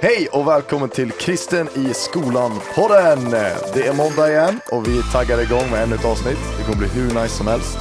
[0.00, 3.30] Hej och välkommen till Kristen i skolan-podden.
[3.74, 6.38] Det är måndag igen och vi taggar igång med ännu ett avsnitt.
[6.58, 7.78] Det kommer bli hur nice som helst.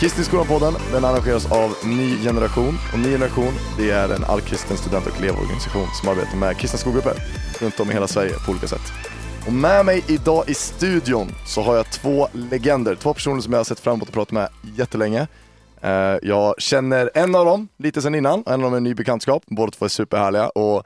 [0.00, 2.74] Kristen i skolan-podden den arrangeras av Ny Generation.
[2.92, 7.14] Och Ny Generation det är en allkristen student och elevorganisation som arbetar med kristna skolgrupper
[7.60, 8.92] runt om i hela Sverige på olika sätt.
[9.46, 13.60] Och med mig idag i studion så har jag två legender, två personer som jag
[13.60, 15.26] har sett fram emot att prata med jättelänge.
[15.80, 18.94] Eh, jag känner en av dem lite sen innan, en av dem är en ny
[18.94, 19.42] bekantskap.
[19.46, 20.82] Båda två är superhärliga och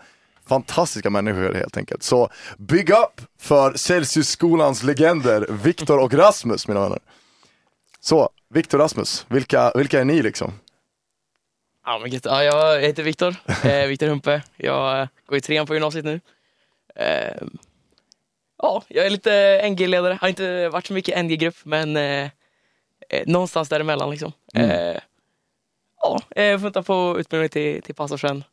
[0.46, 2.03] fantastiska människor helt enkelt.
[2.03, 6.98] Så big up för Celsiusskolans legender Viktor och Rasmus mina vänner.
[8.00, 10.52] Så, Viktor och Rasmus, vilka, vilka är ni liksom?
[11.86, 12.25] Ja, men gött.
[12.25, 14.43] ja, jag heter Viktor, eh, Viktor Humpe.
[14.57, 16.21] Jag eh, går i trean på gymnasiet nu.
[16.96, 17.43] Eh,
[18.58, 20.18] ja, jag är lite NG-ledare.
[20.21, 22.30] Har inte varit så mycket NG-grupp, men eh,
[23.08, 24.32] eh, någonstans däremellan liksom.
[24.54, 24.71] Mm.
[24.71, 25.00] Eh,
[26.02, 28.44] ja, jag funtar på utbildning till, till pastor sen.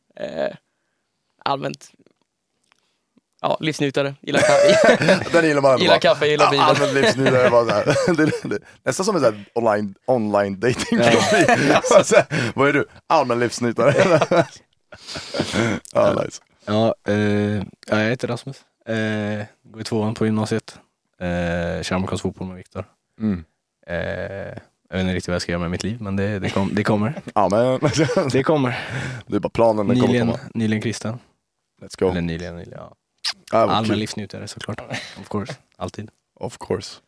[1.45, 1.91] Allmänt,
[3.41, 4.16] ja, livsnjutare.
[4.22, 6.70] Gillar kaffe, Den gillar man ändå gillar, kaffe gillar Ja, Bibeln.
[6.70, 7.85] Allmänt livsnjutare, bara så här.
[8.18, 11.76] det, det, det, nästan som en sån här online, online dating profil.
[12.55, 12.85] Vad är du?
[13.07, 14.20] Allmän livsnjutare.
[15.93, 16.41] ja, nice.
[16.66, 17.16] Ja, eh,
[17.57, 18.57] ja, jag heter Rasmus.
[18.85, 20.79] Eh, går i tvåan på gymnasiet.
[21.20, 22.85] Eh, kör amerikansk fotboll med Viktor.
[23.20, 23.44] Mm.
[23.88, 23.96] Eh,
[24.90, 26.70] jag vet inte riktigt vad jag ska göra med mitt liv, men det, det, kom,
[26.76, 27.21] det kommer.
[27.35, 27.79] Ja, men
[28.32, 28.79] Det kommer.
[29.27, 30.40] det är bara planen, den kommer Nyligen, komma.
[30.54, 31.20] nyligen kristen.
[31.82, 32.10] Let's go.
[32.10, 32.96] Eller nyligen, nyligen ja.
[33.51, 33.99] Vad Allmän kul.
[33.99, 34.82] livsnjutare såklart.
[35.20, 36.10] Of course, alltid.
[36.35, 36.99] Of course.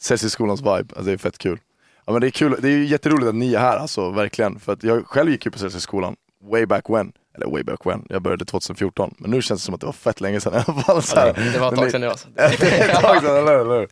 [0.00, 1.58] Ses i skolans vibe, alltså det är fett kul.
[2.06, 4.60] Ja men det är kul, det är jätteroligt att ni är här alltså, verkligen.
[4.60, 6.16] För att jag själv gick ju på Celsiusskolan
[6.50, 7.12] way back when.
[7.34, 9.14] Eller way back when, jag började 2014.
[9.18, 11.02] Men nu känns det som att det var fett länge sedan i alla fall.
[11.02, 11.52] Så här.
[11.52, 12.28] Det var ett tag sedan nu alltså.
[12.34, 13.88] det är ett tag sedan, eller?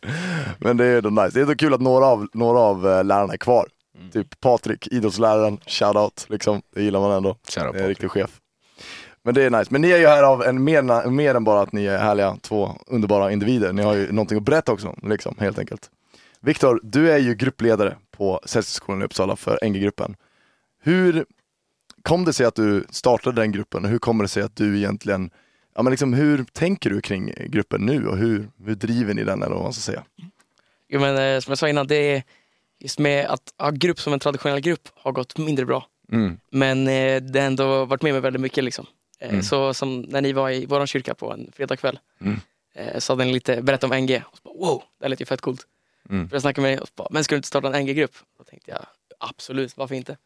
[0.57, 1.29] Men det är då nice.
[1.33, 3.67] Det är så kul att några av, några av eh, lärarna är kvar.
[4.13, 6.61] Typ Patrik, idrottsläraren, shoutout liksom.
[6.75, 7.37] Det gillar man ändå.
[7.49, 8.29] Shoutout, Det är en riktig chef.
[9.23, 9.67] Men det är nice.
[9.69, 12.37] Men ni är ju här av en mer, mer än bara att ni är härliga,
[12.41, 13.73] två underbara individer.
[13.73, 15.89] Ni har ju någonting att berätta också, liksom, helt enkelt.
[16.39, 20.15] Viktor, du är ju gruppledare på Celsiusskolan i Uppsala för NG-gruppen.
[20.83, 21.25] Hur
[22.03, 24.77] kom det sig att du startade den gruppen och hur kommer det sig att du
[24.77, 25.29] egentligen,
[25.75, 29.43] ja men liksom hur tänker du kring gruppen nu och hur, hur driver ni den
[29.43, 30.03] eller vad man ska säga?
[30.89, 32.23] Jo, men, eh, som jag sa innan, det är
[32.79, 35.85] just med att ha grupp som en traditionell grupp har gått mindre bra.
[36.11, 36.37] Mm.
[36.49, 38.63] Men eh, det har ändå varit med mig väldigt mycket.
[38.63, 38.85] Liksom.
[39.21, 39.43] Eh, Mm.
[39.43, 42.39] Så som när ni var i vår kyrka på en fredagkväll Mm.
[42.73, 44.23] eh, så hade ni lite berättat om NG.
[44.31, 45.67] Och så bara, wow, det lät ju fett coolt.
[46.09, 46.29] Mm.
[46.29, 48.15] Så jag snackade med mig och så bara, men ska du inte starta en NG-grupp?
[48.37, 48.85] Då tänkte jag,
[49.19, 50.17] absolut, varför inte?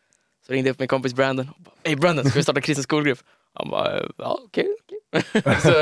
[0.48, 1.50] Så ringde jag upp min kompis Brandon.
[1.50, 3.20] och bara, Hej Brandon, ska vi starta en kristen skolgrupp?
[3.54, 4.68] Han bara, ja okej.
[5.12, 5.80] okej." så,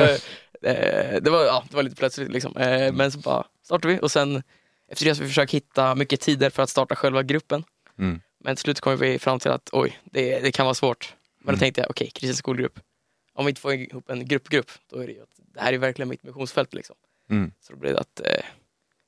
[0.68, 2.58] eh, det, var, ja, det var lite plötsligt liksom.
[2.58, 4.44] Eh, men så bara startade vi och sen
[4.92, 7.64] efter det så vi försökt hitta mycket tider för att starta själva gruppen.
[8.00, 8.22] Mm.
[8.40, 11.16] Men till slut kom vi fram till att oj, det, det kan vara svårt.
[11.40, 11.56] Men Mm.
[11.56, 12.80] då tänkte jag, okej, kristen skolgrupp.
[13.34, 15.78] Om vi inte får ihop en gruppgrupp, då är det ju att det här är
[15.78, 16.74] verkligen mitt missionsfält.
[16.74, 16.96] Liksom.
[17.30, 17.52] Mm.
[17.62, 18.44] Så då blev det att, eh,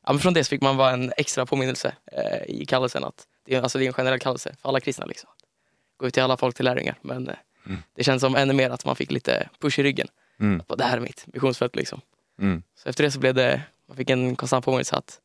[0.05, 3.27] ja, men från det så fick man vara en extra påminnelse eh, i kallelsen att
[3.45, 5.05] det är, alltså, det är en generell kallelse för alla kristna.
[5.05, 5.29] Liksom.
[5.97, 6.97] Gå ut till alla folk till lärjungar.
[7.01, 7.35] Men eh,
[7.67, 7.79] Mm.
[7.93, 10.07] det känns som ännu mer att man fick lite push i ryggen.
[10.39, 10.61] Mm.
[10.67, 11.75] Att, det här är mitt missionsfält.
[11.75, 12.01] Liksom.
[12.39, 12.63] Mm.
[12.75, 15.19] Så efter det så blev det, man fick en konstant påminnelse att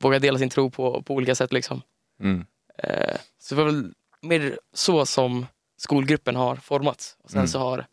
[0.00, 1.52] våga dela sin tro på, på olika sätt.
[1.52, 1.82] Liksom.
[2.20, 2.46] Mm.
[2.78, 7.16] Eh, så det var väl mer så som skolgruppen har formats.
[7.22, 7.48] Och sen Mm.
[7.48, 7.86] så har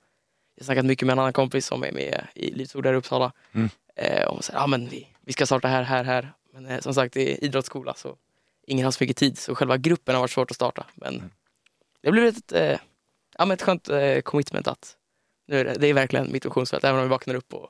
[0.61, 3.31] jag snackat mycket med en annan kompis som är med i Livsord där i Uppsala.
[3.51, 3.69] Mm.
[3.95, 6.33] Eh, och säger, ja men vi, vi ska starta här, här, här.
[6.53, 8.15] Men eh, som sagt, det är idrottsskola så
[8.67, 9.37] ingen har så mycket tid.
[9.37, 10.85] Så själva gruppen har varit svårt att starta.
[10.95, 11.29] Men Mm.
[12.01, 12.79] det blev ett, eh,
[13.37, 14.97] ja, men ett skönt eh, commitment att
[15.47, 16.83] nu är det, det är verkligen mitt visionsfält.
[16.83, 17.69] Även om vi vaknar upp och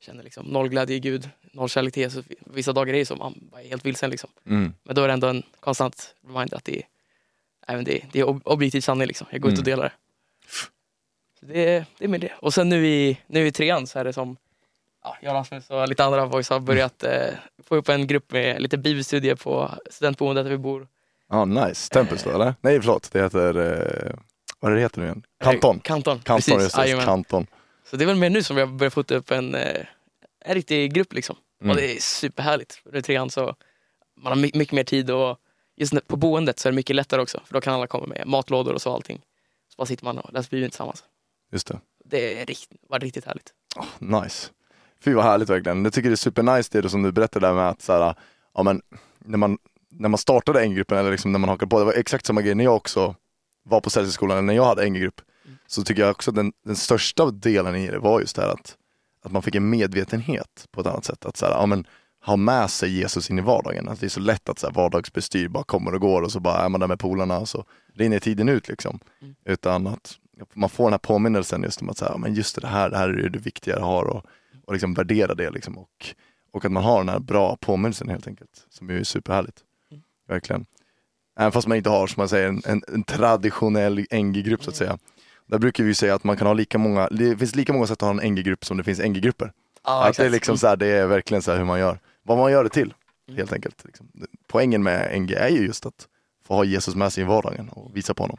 [0.00, 2.24] känner liksom noll glädje i Gud, noll kärlek till Jesus.
[2.46, 4.30] Vissa dagar är det så, man är helt vilsen liksom.
[4.46, 4.74] Mm.
[4.82, 6.82] Men då är det ändå en konstant reminder att det är,
[7.66, 9.06] även det, det är ob- objektiv sanning.
[9.08, 9.26] Liksom.
[9.30, 9.76] Jag går ut och Mm.
[9.78, 9.92] delar det.
[11.46, 12.32] Det, är- det är med det.
[12.40, 14.36] Och sen nu i, nu i trean så är det som
[15.04, 17.26] ja, jag, Rasmus och lite andra boys har börjat eh,
[17.64, 20.88] få upp en grupp med lite bibelstudier på studentboendet där vi bor.
[21.28, 21.90] Ja, nice.
[21.92, 22.54] Tempus då eller?
[22.60, 24.14] Nej förlåt, det heter, eh,
[24.60, 25.22] vad är det heter nu igen?
[25.44, 25.76] Kanton.
[25.76, 26.54] Eh, Kanton, Kanton, precis.
[26.62, 26.78] just.
[26.78, 27.04] Jajamän.
[27.04, 27.46] Kanton.
[27.90, 29.86] Så det är väl mer nu som vi har börjat få upp en, eh,
[30.44, 31.36] en riktig grupp liksom.
[31.62, 31.70] Mm.
[31.70, 32.74] Och det är superhärligt.
[32.74, 33.54] För i trean så
[34.16, 35.38] man har my- mycket mer tid och
[35.76, 37.40] just på boendet så är det mycket lättare också.
[37.46, 39.20] För då kan alla komma med matlådor och så allting.
[39.68, 41.04] Så bara sitter man och läser Bibeln tillsammans.
[41.52, 41.80] Just det.
[42.04, 43.52] Det rikt, var riktigt härligt.
[43.98, 44.50] Nice.
[45.00, 45.84] Fy vad härligt verkligen.
[45.84, 48.14] Jag tycker det är supernice det som du berättade där med att så här,
[48.54, 48.82] ja, men,
[49.18, 49.58] när, man,
[49.90, 52.54] när man startade NG-gruppen eller liksom när man hakade på, det var exakt samma grej
[52.54, 53.14] när jag också
[53.62, 55.20] var på eller när jag hade NG-grupp.
[55.66, 58.48] Så tycker jag också att den, den största delen i det var just det här
[58.48, 58.76] att,
[59.24, 61.24] att man fick en medvetenhet på ett annat sätt.
[61.24, 61.86] Att så här, ja, men,
[62.24, 63.88] ha med sig Jesus in i vardagen.
[63.88, 66.40] Att det är så lätt att så här, vardagsbestyr bara kommer och går och så
[66.40, 67.64] bara är man där med polarna och så
[67.94, 68.98] rinner tiden ut liksom.
[69.22, 69.34] Mm.
[69.44, 70.18] Utan att
[70.54, 72.96] man får den här påminnelsen just om att så här, men just det här, det
[72.96, 74.24] här är det viktiga jag har och,
[74.64, 76.06] och liksom värdera det liksom och,
[76.52, 79.60] och att man har den här bra påminnelsen helt enkelt, som är superhärligt.
[79.90, 80.02] Mm.
[80.28, 80.66] Verkligen.
[81.38, 84.76] Även fast man inte har, som man säger, en, en, en traditionell NG-grupp så att
[84.76, 84.98] säga.
[85.46, 87.86] Där brukar vi ju säga att man kan ha lika många, det finns lika många
[87.86, 89.52] sätt att ha en NG-grupp som det finns NG-grupper.
[89.84, 91.98] Ja, att det är liksom så här, det är verkligen så här hur man gör,
[92.22, 92.94] vad man gör det till
[93.28, 93.38] Mm.
[93.38, 93.84] helt enkelt.
[93.84, 94.08] Liksom.
[94.46, 96.08] Poängen med NG är ju just att
[96.46, 98.38] få ha Jesus med sig i vardagen och visa på honom.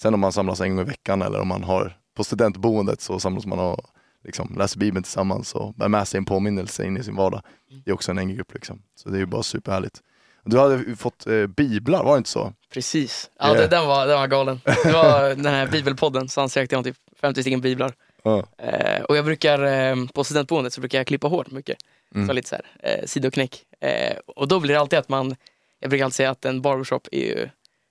[0.00, 3.20] Sen om man samlas en gång i veckan eller om man har på studentboendet så
[3.20, 3.80] samlas man och
[4.24, 7.42] liksom läser bibeln tillsammans och bär med sig en påminnelse in i sin vardag.
[7.84, 8.82] Det är också en NG-grupp liksom.
[8.94, 10.00] Så det är ju bara superhärligt.
[10.44, 12.52] Du hade fått eh, biblar, var det inte så?
[12.72, 13.30] Precis.
[13.38, 13.58] Ja, Yeah.
[13.58, 14.60] det, den, var, den var galen.
[14.64, 17.92] Det var den här bibelpodden, så ansökte jag om typ 50 stycken biblar.
[18.22, 18.46] Ja.
[18.58, 21.76] Eh, och jag brukar, eh, på studentboendet så brukar jag klippa hår mycket.
[22.14, 22.26] Mm.
[22.26, 23.62] Så lite så här, eh, sidoknäck.
[23.80, 25.36] Eh, och då blir det alltid att man,
[25.80, 27.48] jag brukar alltid säga att en barbershop är ju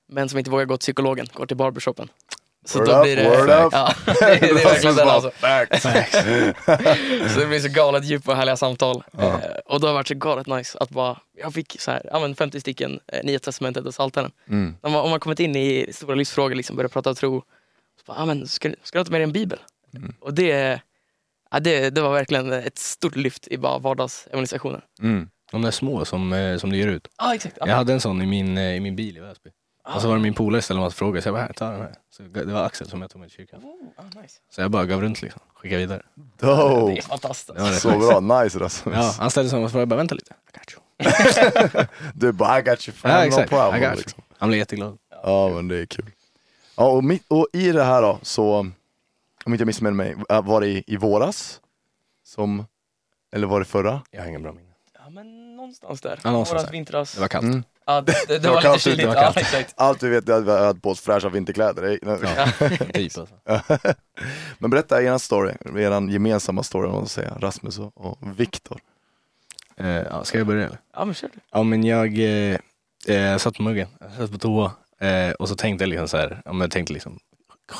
[0.09, 2.07] män som inte vågar gå till psykologen, går till barbershopen.
[2.65, 3.69] Så Word då up, blir det, word up.
[3.73, 5.31] Ja, det, är- det är verkligen den alltså.
[7.33, 9.03] Så det blir så galet djupa och härliga samtal.
[9.11, 9.23] Ja.
[9.23, 12.01] Eh, och då har det varit så galet nice att bara, jag fick så här,
[12.11, 14.31] ja, men 50 stycken eh, Nya Testamentet och Psaltaren.
[14.49, 14.75] Mm.
[14.81, 17.43] Om man, om man kommit in i stora livsfrågor, liksom, börjar prata tro,
[17.97, 19.59] så bara, ah, men, ska, ska du inte med dig en bibel?
[19.95, 20.15] Mm.
[20.19, 20.81] Och det,
[21.51, 24.81] ja, det, det var verkligen ett stort lyft i bara vardagsevangelisationen.
[25.01, 25.29] Mm.
[25.51, 27.07] De där små som, eh, som du ger ut.
[27.17, 27.57] Ja, exakt.
[27.59, 29.49] Jag hade en sån i min, eh, i min bil i Väsby.
[29.95, 31.69] Och så var det min polare ställde en massa frågor, så jag bara, här, ta
[31.69, 31.95] den här.
[32.09, 33.63] Så det var Axel som jag tog med till kyrkan.
[33.63, 34.39] Oh, nice.
[34.49, 36.01] Så jag bara gav runt liksom, skickade vidare.
[36.15, 36.93] Det Dope.
[36.97, 37.57] är fantastiskt.
[37.57, 38.95] Det Så bra, nice Rasmus.
[38.97, 40.33] Ja, han ställde samma fråga, jag bara, vänta lite.
[40.53, 41.85] I got you.
[42.13, 43.49] Du bara, I got you Ja, no exakt.
[43.49, 43.75] problem.
[43.75, 43.95] I got you.
[43.95, 44.23] Liksom.
[44.37, 44.97] Han blev jätteglad.
[45.23, 46.11] Ja men det är kul.
[46.77, 48.53] Ja och, mitt, och i det här då, så,
[49.45, 51.61] om inte jag missminner mig, var det i, i våras?
[52.25, 52.65] Som,
[53.31, 54.01] eller var det förra?
[54.11, 54.69] Jag har ingen bra minne.
[54.93, 56.19] Ja, men någonstans där.
[56.23, 56.71] Ja, någonstans Våras, där.
[56.71, 57.13] vintras.
[57.13, 57.43] Det var kallt.
[57.43, 57.63] Mm.
[57.85, 59.15] Ja, det, det, det, var var, kallt lite kyligt.
[59.15, 59.73] Ja, exakt.
[59.77, 61.99] Allt vi vet är att vi hade på oss fräscha vinterkläder.
[62.01, 62.67] Ja.
[62.93, 63.27] typ alltså.
[64.57, 68.81] Men berätta er story, er gemensamma story om man Rasmus och, och Viktor.
[69.77, 70.79] Eh, ja, ska jag börja eller?
[70.93, 71.39] ja, men kör du.
[71.51, 72.57] Ja men jag eh,
[73.07, 76.17] eh, satt på muggen, jag satt på toa eh, och så tänkte jag liksom så
[76.17, 77.19] här, ja, men jag tänkte liksom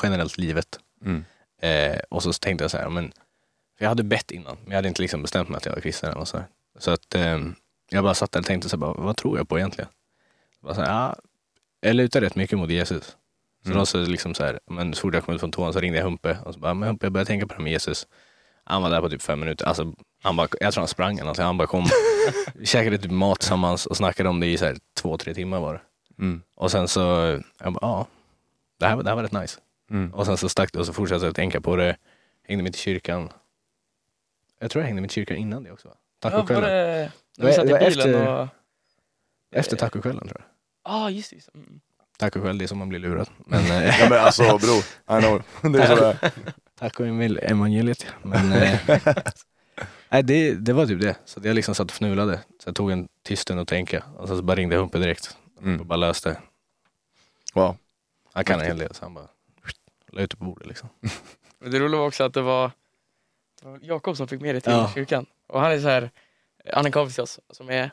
[0.02, 0.78] generellt livet.
[1.04, 1.24] Mm.
[1.62, 3.12] Eh, och så tänkte jag så här, men,
[3.78, 5.80] för jag hade bett innan, men jag hade inte liksom bestämt mig att jag var
[5.80, 6.46] kristen eller så här.
[6.78, 7.38] Så att eh,
[7.90, 9.90] jag bara satt där och tänkte så bara, vad tror jag på egentligen?
[10.60, 11.16] Bara så här, ja,
[11.80, 13.16] jag lutar rätt mycket mot Jesus.
[13.64, 13.86] Så Mm.
[13.86, 16.04] så liksom så här, men så fort jag kom ut från toan så ringde jag
[16.04, 18.06] Humpe och så bara, men Humpe jag började tänka på det här med Jesus.
[18.64, 19.92] Han var där på typ fem minuter, alltså,
[20.22, 21.86] han bara, jag tror han sprang eller något, han bara kom.
[22.64, 25.74] Käkade typ mat tillsammans och snackade om det i så här, två, tre timmar var
[25.74, 25.80] det.
[26.18, 26.42] Mm.
[26.54, 27.00] Och sen så,
[27.60, 28.06] jag bara, ja,
[28.78, 29.60] det här, det här var rätt nice.
[29.90, 30.14] Mm.
[30.14, 31.96] Och sen så stack det och så fortsatte jag tänka på det.
[32.48, 33.28] Hängde mig till kyrkan.
[34.60, 35.88] Jag tror jag hängde mig till kyrkan innan det också.
[35.88, 35.94] va?
[36.22, 38.48] Ja, det, Det när vi satt i det bilen efter- och...
[39.52, 40.48] Efter tacokvällen tror jag.
[40.92, 41.36] Ja, ah, just det.
[41.36, 41.58] Det.
[41.58, 41.80] Mm.
[42.18, 43.28] Tacokväll, det är som man blir lurad.
[43.46, 44.78] Men eh, Ja men alltså bror,
[45.18, 45.42] I know.
[45.72, 46.32] Det är så det är.
[46.78, 48.06] taco evangeliet.
[48.22, 48.80] Men eh,
[50.08, 51.16] nej, det, det var typ det.
[51.24, 52.36] Så jag liksom satt och fnulade.
[52.58, 54.04] Så jag tog en tyst stund att tänka.
[54.16, 55.36] Och sen så bara ringde Humpe direkt.
[55.56, 55.86] Och Mm.
[55.86, 56.38] bara löste.
[57.54, 57.76] Wow.
[58.32, 59.28] Han kan en hel del så han bara
[60.12, 60.88] la ut det på bordet liksom.
[61.58, 62.70] Men det roliga var också att det var,
[63.62, 64.90] det var Jakob som fick med dig till Ja.
[64.94, 65.26] kyrkan.
[65.46, 66.10] Och han är så här,
[66.72, 67.90] han är kompis till oss som är,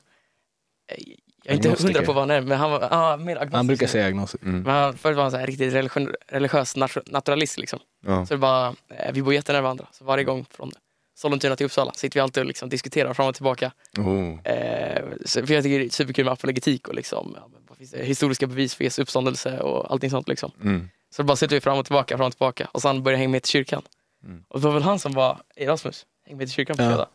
[1.44, 3.56] jag är inte hundra på vad han är, men han var ah, mer agnostisk.
[3.56, 4.42] Han brukar säga agnostik.
[4.44, 4.62] Mm.
[4.62, 7.80] Men han, först var han så här riktigt religion, religiös nat- naturalist liksom.
[8.06, 8.26] Ja.
[8.26, 9.88] Så det bara, eh, vi bor jättenära varandra.
[9.92, 10.72] Så varje gång från
[11.16, 13.72] Sollentuna till Uppsala sitter vi alltid och liksom diskuterar fram och tillbaka.
[13.98, 14.48] Oh.
[14.48, 18.04] Eh, så, för jag tycker det är superkul med apologetik och liksom, vad finns det,
[18.04, 20.28] historiska bevis för Jesu uppståndelse och allting sånt.
[20.28, 20.52] Liksom.
[20.64, 20.90] Mm.
[21.16, 22.70] Så bara sitter vi fram och tillbaka, fram och tillbaka.
[22.72, 23.82] Och sen började jag hänga med till kyrkan.
[24.24, 24.44] Mm.
[24.48, 27.08] Och det var väl han som var Erasmus, häng med till kyrkan på Ja.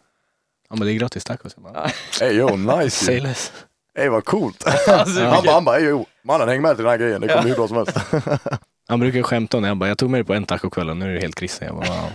[0.69, 1.53] Han bara, det är gratis tacos.
[1.57, 3.21] Jag bara, Ey yo, nice Say ju.
[3.21, 3.53] less.
[3.99, 4.67] Ey vad coolt.
[4.89, 7.29] Alltså, Han bara, han bara, ey yo, mannen häng med till den här grejen, det
[7.29, 7.97] kommer hur bra som helst.
[8.89, 9.69] Han brukar skämta om det.
[9.69, 11.67] Han bara, jag tog med dig på en tacokväll och nu är du helt kristen.
[11.67, 12.11] Jag bara, wow.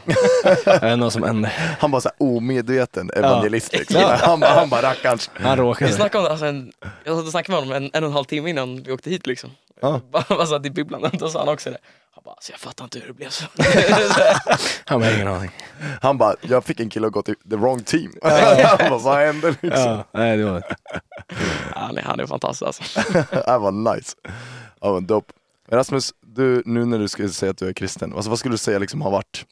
[0.65, 1.51] Jag vet inte vad som hände.
[1.79, 4.01] Han bara såhär omedveten evangelist liksom.
[4.21, 5.29] Han, bara- han bara rackarns.
[5.33, 5.91] Han Vi råkade.
[5.93, 6.71] snackade om det, alltså en,
[7.03, 9.09] jag satt och snackade med honom en, en och en halv timme innan vi åkte
[9.09, 9.49] hit liksom.
[9.81, 10.01] Ja.
[10.11, 11.77] Bara, satt i bibblan, då sa han också det.
[12.13, 13.45] Han bara, alltså, jag fattar inte hur det blev så.
[14.85, 15.51] Han bara, ingen aning.
[16.01, 18.13] Han bara, jag fick en kille att gå till the wrong team.
[18.21, 19.71] Han bara, vad hände liksom?
[19.71, 20.63] Ja, nej, det var...
[21.75, 23.01] han, är, han är fantastisk alltså.
[23.31, 24.15] Det var nice.
[24.81, 25.33] Ja men dope.
[25.69, 28.57] Rasmus, du, nu när du skulle säga att du är kristen, alltså, vad skulle du
[28.57, 29.45] säga liksom har varit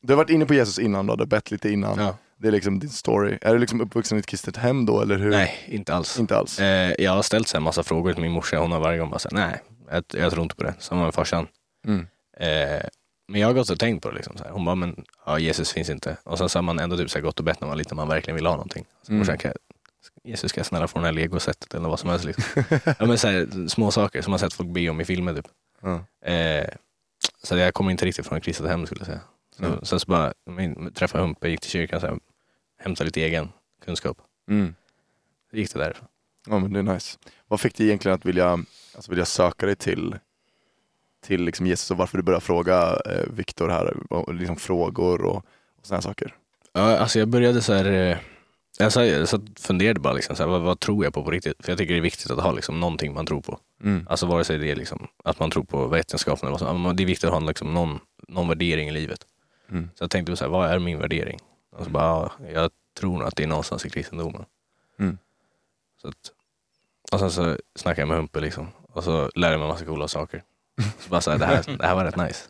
[0.00, 1.98] Du har varit inne på Jesus innan du har bett lite innan.
[1.98, 2.16] Ja.
[2.36, 3.38] Det är liksom din story.
[3.40, 5.30] Är du liksom uppvuxen i ett kristet hem då eller hur?
[5.30, 6.18] Nej, inte alls.
[6.18, 6.60] Inte alls?
[6.60, 8.58] Eh, jag har ställt så här massa frågor till min morsa.
[8.58, 10.74] Hon har varje gång bara sagt nej, jag, jag tror inte på det.
[10.78, 11.46] Samma med farsan.
[11.86, 12.06] Mm.
[12.36, 12.82] Eh,
[13.28, 14.16] men jag har gått och tänkt på det.
[14.16, 14.50] Liksom, så här.
[14.50, 16.16] Hon bara, men ja, Jesus finns inte.
[16.24, 17.76] Och sen så har man ändå typ så här gått och bett när man var
[17.78, 18.84] liten, man verkligen vill ha någonting.
[19.02, 19.26] Så Mm.
[19.26, 19.54] kan jag,
[20.24, 22.24] Jesus ska jag snälla få det här legosättet eller vad som helst.
[22.24, 22.64] Liksom.
[22.98, 25.34] ja, men så här, små saker som man sett folk be om i filmer.
[25.34, 25.48] Typ.
[25.82, 26.28] Ja.
[26.30, 26.68] Eh,
[27.42, 29.20] så jag kommer inte riktigt från ett kristet hem skulle jag säga.
[29.56, 29.84] Så, Mm.
[29.84, 32.18] Sen så bara, min, träffade Humpe, gick till kyrkan, så här,
[32.78, 33.48] hämtade lite egen
[33.84, 34.18] kunskap.
[34.48, 34.74] Mm.
[35.50, 35.96] Så gick det där.
[36.46, 37.18] Ja men det är nice.
[37.48, 38.58] Vad fick dig egentligen att vilja,
[38.94, 40.16] alltså vilja söka dig till,
[41.20, 45.36] till liksom Jesus och varför du började fråga eh, Viktor här, och liksom frågor och,
[45.36, 46.36] och sådana saker?
[46.72, 48.18] Ja, alltså jag började så här, eh,
[48.78, 49.28] jag, så, jag
[49.60, 51.64] funderade bara liksom, så här, vad, vad tror jag på på riktigt?
[51.64, 53.58] För jag tycker det är viktigt att ha liksom, någonting man tror på.
[53.84, 54.06] Mm.
[54.10, 57.02] Alltså vare sig det är liksom, att man tror på vetenskapen eller vad som, det
[57.02, 59.26] är viktigt att ha liksom, någon, någon värdering i livet.
[59.70, 59.90] Mm.
[59.94, 61.38] Så jag tänkte så här, vad är min värdering?
[61.72, 64.44] Och så bara, ja, jag tror nog att det är någonstans i kristendomen.
[64.98, 65.18] Mm.
[66.02, 66.32] Så att,
[67.12, 70.08] och sen så snackade jag med Humpe liksom, och så lärde jag mig massa coola
[70.08, 70.42] saker.
[70.98, 72.48] Så bara så här, det, här, det här var rätt nice.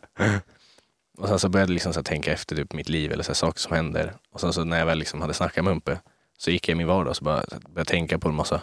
[1.17, 3.29] Och sen så började jag liksom så här, tänka efter typ mitt liv eller så
[3.29, 4.13] här, saker som händer.
[4.31, 5.99] Och sen så när jag väl liksom hade snackat med Humpe
[6.37, 8.61] så gick jag i min vardag och så bara så började tänka på en massa,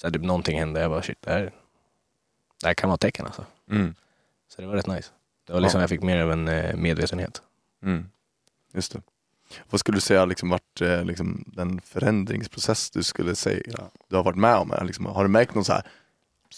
[0.00, 1.52] så här, typ någonting hände, jag bara shit, det här,
[2.60, 3.44] det här kan vara tecken alltså.
[3.70, 3.94] Mm.
[4.48, 5.10] Så det var rätt nice.
[5.46, 5.82] Det var liksom, Ja.
[5.82, 7.42] jag fick mer av en eh, medvetenhet.
[7.82, 8.08] Mm.
[8.72, 9.02] Just det.
[9.70, 13.62] Vad skulle du säga liksom varit eh, liksom, den förändringsprocess du skulle säga
[14.08, 14.74] du har varit med om?
[14.82, 15.82] Liksom, har du märkt någon så här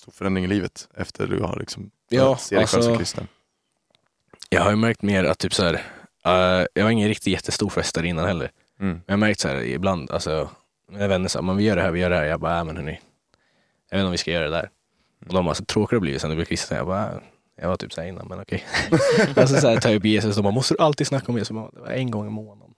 [0.02, 3.28] stor förändring i livet efter du har liksom Ja, se dig själv som alltså- kristen?
[4.48, 5.74] Jag har ju märkt mer att typ så här,
[6.24, 8.50] eh, jag var ingen riktigt jättestor festare innan heller.
[8.80, 8.92] Mm.
[8.92, 10.50] Men jag har märkt så här ibland, alltså
[10.90, 12.24] mina vänner sa, men vi gör det här, vi gör det här.
[12.24, 13.00] Jag bara, äh, men hörni,
[13.90, 14.70] jag vet inte om vi ska göra det där.
[15.26, 16.76] Och de bara, så tråkigt det blir sen du blir kristen.
[16.76, 17.18] Jag bara, äh,
[17.60, 18.64] jag var typ så här innan, men okej.
[19.36, 21.50] alltså så här, tar jag upp Jesus, de bara, måste du alltid snacka om Jesus?
[21.50, 22.74] Bara, Det var en gång i månaden.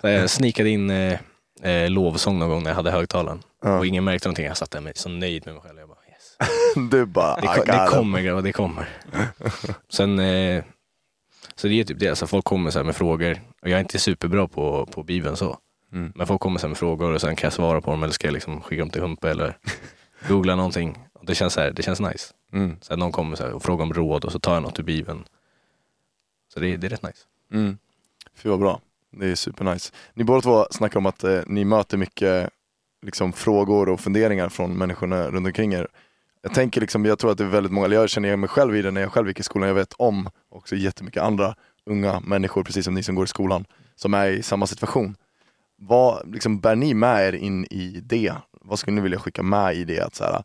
[0.00, 1.18] så jag sneakade in eh,
[1.62, 3.42] eh, lovsång någon gång när jag hade högtalaren.
[3.62, 3.78] Ja.
[3.78, 4.46] Och ingen märkte någonting.
[4.46, 5.78] Jag satt där med, så nöjd med mig själv.
[5.78, 5.98] Jag bara.
[6.90, 8.88] Du bara, Det, ko- det kommer grabbar, det kommer.
[9.88, 10.64] Sen, eh,
[11.54, 13.80] så det är typ det, alltså folk kommer så här med frågor och jag är
[13.80, 15.58] inte superbra på, på bibeln så.
[15.92, 16.12] Mm.
[16.14, 18.26] Men folk kommer så med frågor och sen kan jag svara på dem eller ska
[18.26, 19.58] jag liksom skicka dem till Humpe eller
[20.28, 20.98] googla någonting.
[21.12, 22.34] Och det känns så här, det känns nice.
[22.52, 22.76] Mm.
[22.80, 25.24] Så någon kommer så och frågar om råd och så tar jag något ur bibeln.
[26.54, 27.18] Så det, det är rätt nice.
[27.52, 27.78] Mm.
[28.34, 28.80] Fy vad bra.
[29.10, 29.92] Det är supernice.
[30.14, 32.50] Ni båda två snackar om att eh, ni möter mycket
[33.02, 35.88] liksom, frågor och funderingar från människorna runt omkring er.
[36.42, 38.48] Jag tänker liksom, jag tror att det är väldigt många, eller jag känner igen mig
[38.48, 39.68] själv i det när jag själv gick i skolan.
[39.68, 41.54] Jag vet om också jättemycket andra
[41.86, 43.64] unga människor, precis som ni som går i skolan,
[43.96, 45.16] som är i samma situation.
[45.76, 48.32] Vad liksom, bär ni med er in i det?
[48.60, 50.00] Vad skulle ni vilja skicka med i det?
[50.00, 50.42] Att, så här,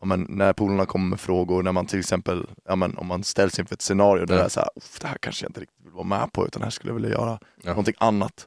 [0.00, 3.24] ja, men, när polarna kommer med frågor, när man till exempel, ja, men, om man
[3.24, 4.40] ställs inför ett scenario där Ja.
[4.40, 6.46] det är så här, "Uff, det här kanske jag inte riktigt vill vara med på,
[6.46, 7.70] utan det här skulle jag vilja göra Ja.
[7.70, 8.46] någonting annat.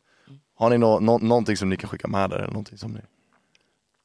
[0.55, 2.99] Har ni nå nå någonting som ni kan skicka med där, eller någonting som ni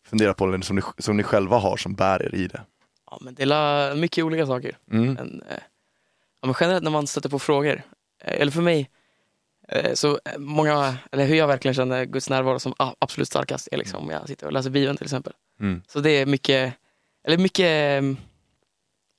[0.07, 2.61] funderar på, eller som ni, som ni själva har som bär er i det?
[3.11, 4.79] Ja, men det är mycket olika saker.
[4.91, 5.15] Mm.
[5.15, 5.59] Men, eh,
[6.41, 7.83] ja, men generellt när man stöter på frågor,
[8.25, 8.91] eh, eller för mig,
[9.69, 14.05] eh, så många, eller hur jag verkligen känner Guds närvaro som absolut starkast är liksom
[14.05, 15.33] om jag sitter och läser Bibeln till exempel.
[15.61, 15.83] Mm.
[15.89, 16.75] Så det är mycket,
[17.25, 18.05] eller mycket,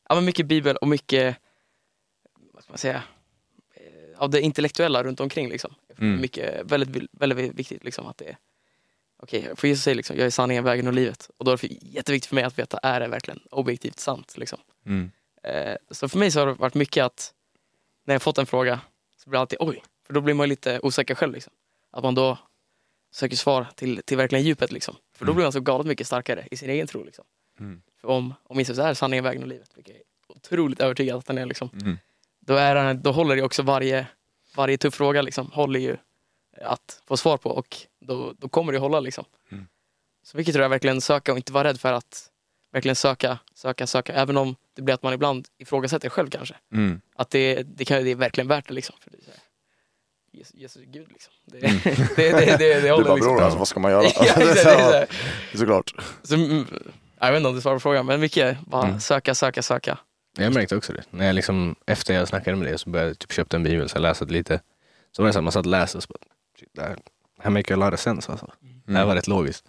[0.09, 1.37] ja men mycket Bibel och mycket,
[2.53, 3.03] vad ska man säga,
[4.17, 5.73] av det intellektuella runt omkring liksom.
[5.97, 6.21] Mm.
[6.21, 8.37] Mycket, väldigt, väldigt viktigt liksom att det
[9.21, 11.29] Okej, för Jesus säger liksom, jag är sanningen, vägen och livet.
[11.37, 14.37] Och då är det jätteviktigt för mig att veta, är det verkligen objektivt sant?
[14.37, 14.59] Liksom.
[14.85, 15.11] Mm.
[15.43, 17.33] Eh, så för mig så har det varit mycket att
[18.05, 18.79] när jag fått en fråga
[19.17, 21.33] så blir det alltid oj, för då blir man lite osäker själv.
[21.33, 21.53] Liksom.
[21.91, 22.37] Att man då
[23.11, 24.71] söker svar till, till verkligen djupet.
[24.71, 24.95] Liksom.
[25.15, 25.35] För då Mm.
[25.35, 27.03] blir man så galet mycket starkare i sin egen tro.
[27.03, 27.25] Liksom.
[27.59, 27.81] Mm.
[28.01, 31.27] För om, om Jesus är sanningen, vägen och livet, vilket jag är otroligt övertygad att
[31.27, 31.97] han är, liksom, Mm.
[32.39, 34.07] då, är han, då håller det också varje,
[34.55, 35.97] varje tuff fråga liksom, håller ju
[36.61, 38.99] att få svar på och då, då kommer det hålla.
[38.99, 39.25] Liksom.
[39.51, 39.67] Mm.
[40.23, 42.29] Så mycket tror jag verkligen söka och inte vara rädd för att
[42.73, 44.13] verkligen söka, söka, söka.
[44.13, 46.55] Även om det blir att man ibland ifrågasätter själv kanske.
[46.73, 47.01] Mm.
[47.15, 48.73] Att det, det, kan, det är verkligen värt det.
[48.73, 48.95] Liksom.
[48.99, 49.17] För det
[50.31, 51.33] Jesus, Jesus Gud liksom.
[51.45, 51.79] Det, Mm.
[52.15, 53.33] det, det, det, det, Du håller bara, liksom.
[53.33, 54.03] bror alltså, vad ska man göra?
[54.15, 55.07] Ja, exakt, det är så här.
[55.55, 55.93] Såklart.
[56.23, 56.65] Så, mm,
[57.19, 58.99] jag vet inte om det svarar på frågan, men mycket bara Mm.
[58.99, 59.97] söka, söka, söka.
[60.37, 61.03] Jag märkte också det.
[61.09, 63.89] När jag liksom, efter jag snackade med dig så började jag typ köpa en bibel
[63.89, 64.61] så jag läste lite.
[65.11, 66.19] Så var det så här, man satt och läste och så bara,
[66.59, 66.89] shit, det här,
[67.37, 68.51] det här make a lot of sense alltså.
[68.85, 69.65] Det här var rätt logiskt.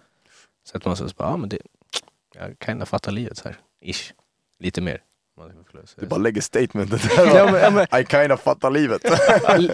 [0.63, 1.57] Så att man så bara, ja men det,
[2.35, 4.13] jag kan fatta livet så här, ish.
[4.59, 5.01] Lite mer.
[5.95, 7.35] Du bara lägger statementet där.
[7.35, 9.01] Ja, men- ja, men- I kinda fattar livet.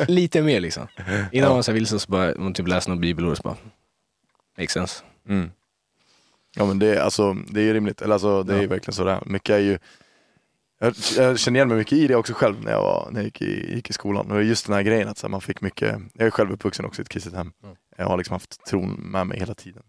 [0.10, 0.88] Lite mer liksom.
[1.32, 3.58] Innan man så vilse så bara, man typ läste något bibelord och så bara,
[4.58, 5.04] makes sense.
[5.30, 5.52] Mm.
[6.56, 8.70] Ja men det, är- alltså, det är ju rimligt, eller alltså, det är ju Ja.
[8.70, 9.24] verkligen sådär.
[9.26, 9.80] Mycket är ju
[10.80, 13.26] jag, jag känner igen mig mycket i det också själv när jag, var, när jag
[13.26, 14.32] gick, i, gick i skolan.
[14.32, 17.02] Och just den här grejen att här, man fick mycket, jag är själv uppvuxen också
[17.02, 17.52] i ett kristet hem.
[17.64, 17.76] Mm.
[17.98, 19.84] Jag har liksom haft tron med mig hela tiden.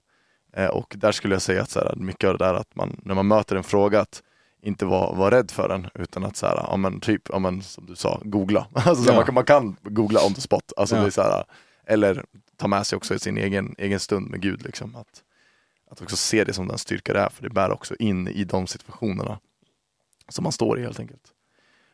[0.57, 3.01] Eh, och där skulle jag säga att så här, mycket av det där att man,
[3.03, 4.23] när man möter en fråga, att
[4.63, 7.63] inte vara var rädd för den, utan att så här, ja, men typ, ja, men,
[7.63, 8.67] som du sa, googla.
[8.73, 9.15] Alltså, Ja.
[9.17, 10.73] man, kan, man kan googla on the spot.
[10.77, 11.01] Alltså, Ja.
[11.03, 11.45] det är så här,
[11.87, 12.25] eller
[12.57, 14.63] ta med sig också sin egen, egen stund med Gud.
[14.65, 15.23] Liksom, att,
[15.91, 18.45] att också se det som den styrka det är, för det bär också in i
[18.45, 19.39] de situationerna
[20.29, 21.23] som man står i helt enkelt.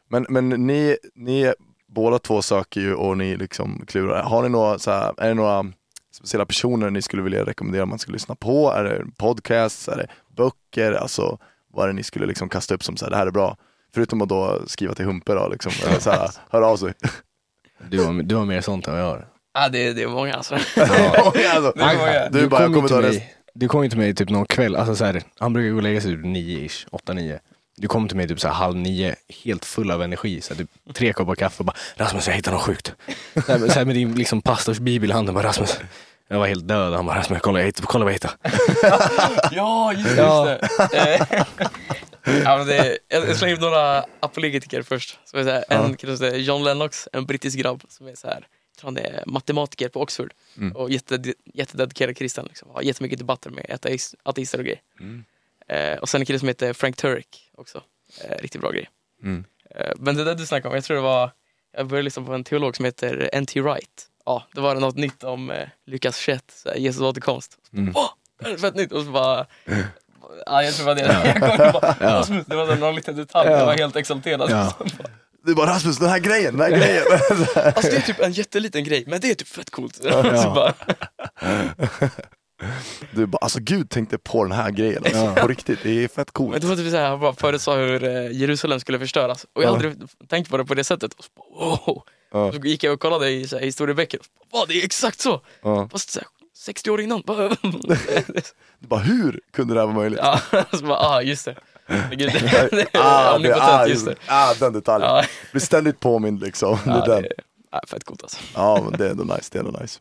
[0.08, 1.52] Men, men ni, ni
[1.86, 4.22] båda två söker ju och ni liksom klurar.
[4.22, 5.72] Har ni några, så här, är det några
[6.12, 8.70] speciella personer ni skulle vilja rekommendera att man ska lyssna på?
[8.72, 9.88] Är det podcasts?
[9.88, 10.92] Är det böcker?
[10.92, 11.38] Alltså
[11.72, 13.56] vad är det ni skulle liksom kasta upp som så här, det här är bra?
[13.94, 16.92] Förutom att då skriva till Humpe då, liksom, eller så här, höra av sig.
[17.88, 19.28] Du har, du har mer sånt än vad jag har.
[19.54, 20.58] Ja, det, det är många alltså.
[20.76, 20.82] Ja.
[21.54, 22.28] alltså, Det är många.
[22.30, 24.46] du bara, jag kom kommer ju ta mig, du kom ju till mig typ någon
[24.46, 27.40] kväll, alltså så här, han brukar gå och lägga sig typ nio-ish, åtta, nio.
[27.76, 30.59] Du kom till mig typ så här halv nio, helt full av energi, så här,
[30.59, 32.93] typ tre koppar kaffe och bara Rasmus jag hittade något sjukt.
[33.47, 35.78] Så här, så här med din liksom pastors bibel i handen, bara Rasmus.
[36.28, 38.35] Jag var helt död, han bara Rasmus kolla, jag hittade, kolla vad jag hittade.
[39.52, 40.23] Ja, just det.
[40.23, 40.50] Ja.
[40.50, 41.47] Just det.
[42.45, 45.19] Ja, men det jag jag slänger några apologetiker först.
[45.25, 48.47] Så är så här, en heter John Lennox, en brittisk grabb som är så här,
[48.83, 50.76] han är matematiker på Oxford Mm.
[50.76, 51.23] och jätte,
[51.54, 52.45] jättededikerad kristen.
[52.49, 52.69] Liksom.
[52.71, 54.81] Har jättemycket debatter med ateist, ateister och grejer.
[55.00, 55.25] Mm.
[55.69, 57.82] Eh, och sen en kille som heter Frank Turek också.
[58.25, 58.88] Eh, riktigt bra grej.
[59.23, 59.44] Mm.
[59.75, 61.30] Eh, men det där du snackade om, jag tror det var,
[61.76, 63.61] jag började lyssna på en teolog som heter N.T.
[63.61, 64.08] Wright.
[64.25, 67.58] Ja, det var något nytt om eh, Lukas 21, så här, Jesus återkomst.
[67.73, 67.92] Mm.
[67.96, 68.92] Åh, det här är fett nytt!
[68.92, 69.46] Och så bara,
[70.46, 71.56] ja, jag tror det var det.
[71.64, 72.25] Jag bara, Ja.
[72.46, 73.58] Det var någon liten detalj, Ja.
[73.58, 74.50] jag var helt exalterad.
[74.50, 74.73] Ja.
[75.46, 77.04] Du bara Rasmus, den här grejen, den här grejen.
[77.64, 79.96] Alltså det är typ en jätteliten grej, men det är typ fett coolt.
[79.96, 80.11] Så
[80.54, 80.75] bara,
[83.11, 85.02] Du bara, alltså Gud tänkte på den här grejen.
[85.04, 85.35] Alltså, Ja.
[85.35, 86.61] På riktigt, det är fett men coolt.
[86.61, 89.47] det var typ såhär, han bara förutsade hur eh, Jerusalem skulle förstöras.
[89.52, 89.88] Och jag har Ja.
[89.88, 91.14] aldrig tänkt på det på det sättet.
[91.14, 92.02] Och så bara, wow.
[92.33, 92.52] Ja.
[92.52, 94.18] Så gick jag och kollade i så här, historieböcker.
[94.18, 95.40] Och så bara, "Va, det är exakt så!
[95.62, 95.88] Ja.
[95.92, 97.23] Fast så här, 60 år innan.
[97.26, 97.49] Bara,
[98.78, 100.21] Du bara, hur kunde det här vara möjligt?
[100.23, 100.40] ja,
[100.73, 101.56] så bara, ah just det.
[102.11, 104.14] Gud, det, det ah, det, ah, just det.
[104.26, 105.11] ah, den detaljen.
[105.11, 106.78] Ja, Blir ständigt påmind liksom.
[106.85, 107.23] det ja, är den.
[107.23, 107.28] det
[107.73, 108.38] är fett coolt alltså.
[108.54, 109.49] Ja, men det är ändå nice.
[109.52, 110.00] Det är ändå nice.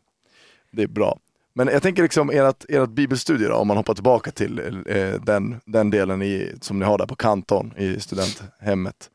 [0.72, 1.18] Det är bra.
[1.56, 5.60] Men jag tänker liksom ert, ert bibelstudie då, om man hoppar tillbaka till eh, den,
[5.64, 9.10] den delen i, som ni har där på Kanton i studenthemmet.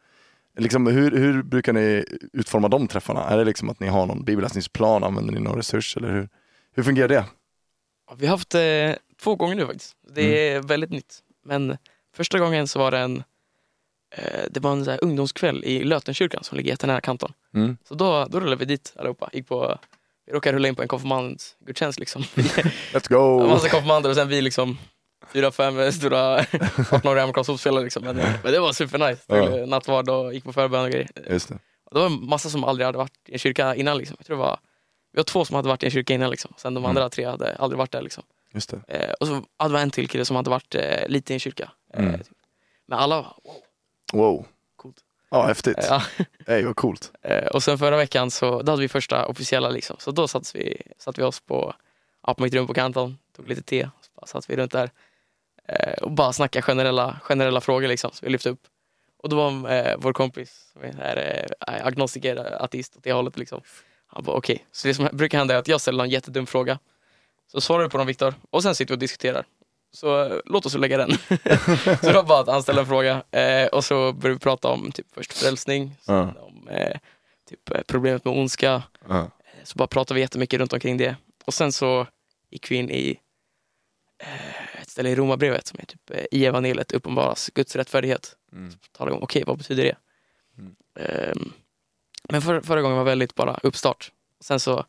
[0.58, 3.24] Liksom, hur, hur brukar ni utforma de träffarna?
[3.24, 6.30] Är det liksom att ni har någon bibelläsningsplan, använder ni någon resurs eller hur,
[6.72, 7.26] hur fungerar det?
[8.18, 9.96] Vi har haft det två gånger nu faktiskt.
[10.16, 11.20] Det är väldigt nytt.
[11.46, 11.78] Men
[12.16, 13.24] första gången så var det en,
[14.16, 17.34] eh, det var en så ungdomskväll i Lötenkyrkan som ligger jättenära Kanton.
[17.54, 17.78] Mm.
[17.84, 19.30] Så då, då rullade vi dit allihopa.
[19.34, 19.80] Gick på,
[20.30, 22.22] vi råkade rulla in på en konfirmandgudstjänst liksom.
[22.94, 23.42] Let's go!
[23.42, 24.78] En massa konfirmander och sen vi liksom
[25.34, 28.04] fyra, fem stora 18-åriga amerikanska fotbollsspelare liksom.
[28.04, 29.22] Men, men det var supernice.
[29.28, 29.66] Ja.
[29.66, 31.08] Nattvard och gick på förbön och grejer.
[31.30, 31.56] Just det.
[31.86, 33.98] Och det var en massa som aldrig hade varit i en kyrka innan.
[33.98, 34.16] Liksom.
[34.20, 34.60] Jag tror det var,
[35.14, 36.30] vi var två som hade varit i en kyrka innan.
[36.30, 36.54] Liksom.
[36.58, 36.90] Sen de Mm.
[36.90, 38.02] andra tre hade aldrig varit där.
[38.02, 38.24] Liksom.
[38.54, 38.82] Just det.
[38.88, 41.40] Eh, och så hade vi en till kille som hade varit eh, lite i en
[41.40, 41.72] kyrka.
[41.94, 42.18] Eh, Mm.
[42.18, 42.28] typ.
[42.88, 43.56] Men alla wow,
[44.14, 44.46] Wow.
[45.30, 45.78] Ja, häftigt.
[45.90, 46.04] Ja.
[46.48, 47.12] Ey, vad coolt.
[47.22, 49.70] Eh, och sen förra veckan så då hade vi första officiella.
[49.70, 49.96] Liksom.
[50.00, 51.74] Så då satt vi, satt vi oss på,
[52.28, 53.90] ja, på mitt rum på Kanton, tog lite te.
[54.02, 54.92] Så bara satt vi runt där
[55.68, 57.88] eh, och bara snackade generella, generella frågor.
[57.88, 58.62] Liksom, så vi lyfte upp.
[59.18, 63.38] Och då var eh, vår kompis, som är eh, agnostiker, ateist åt det hållet.
[63.38, 63.62] Liksom.
[64.08, 66.80] Han bara okej, så det som brukar hända är att jag ställer en jättedum fråga.
[67.52, 69.46] Så svarar du på den Viktor och sen sitter vi och diskuterar.
[69.92, 71.12] Så låt oss lägga den.
[72.02, 74.68] så det var bara att han ställde en fråga eh, och så började vi prata
[74.68, 76.98] om typ först frälsning, sen om eh,
[77.50, 78.84] typ, eh, problemet med ondska.
[79.10, 79.26] Eh,
[79.64, 81.16] Så bara pratade vi jättemycket runt omkring det.
[81.46, 82.08] Och sen så
[82.50, 83.20] gick vi in i
[84.24, 88.36] eh, ett ställe i Romarbrevet som är typ eh, i evangeliet uppenbaras Guds rättfärdighet.
[88.52, 88.74] Mm.
[88.92, 89.96] Talar om, okej vad betyder det?
[90.58, 90.76] Mm.
[91.00, 91.54] Ehm,
[92.30, 94.12] men för, förra gången var väldigt bara uppstart.
[94.42, 94.86] Sen så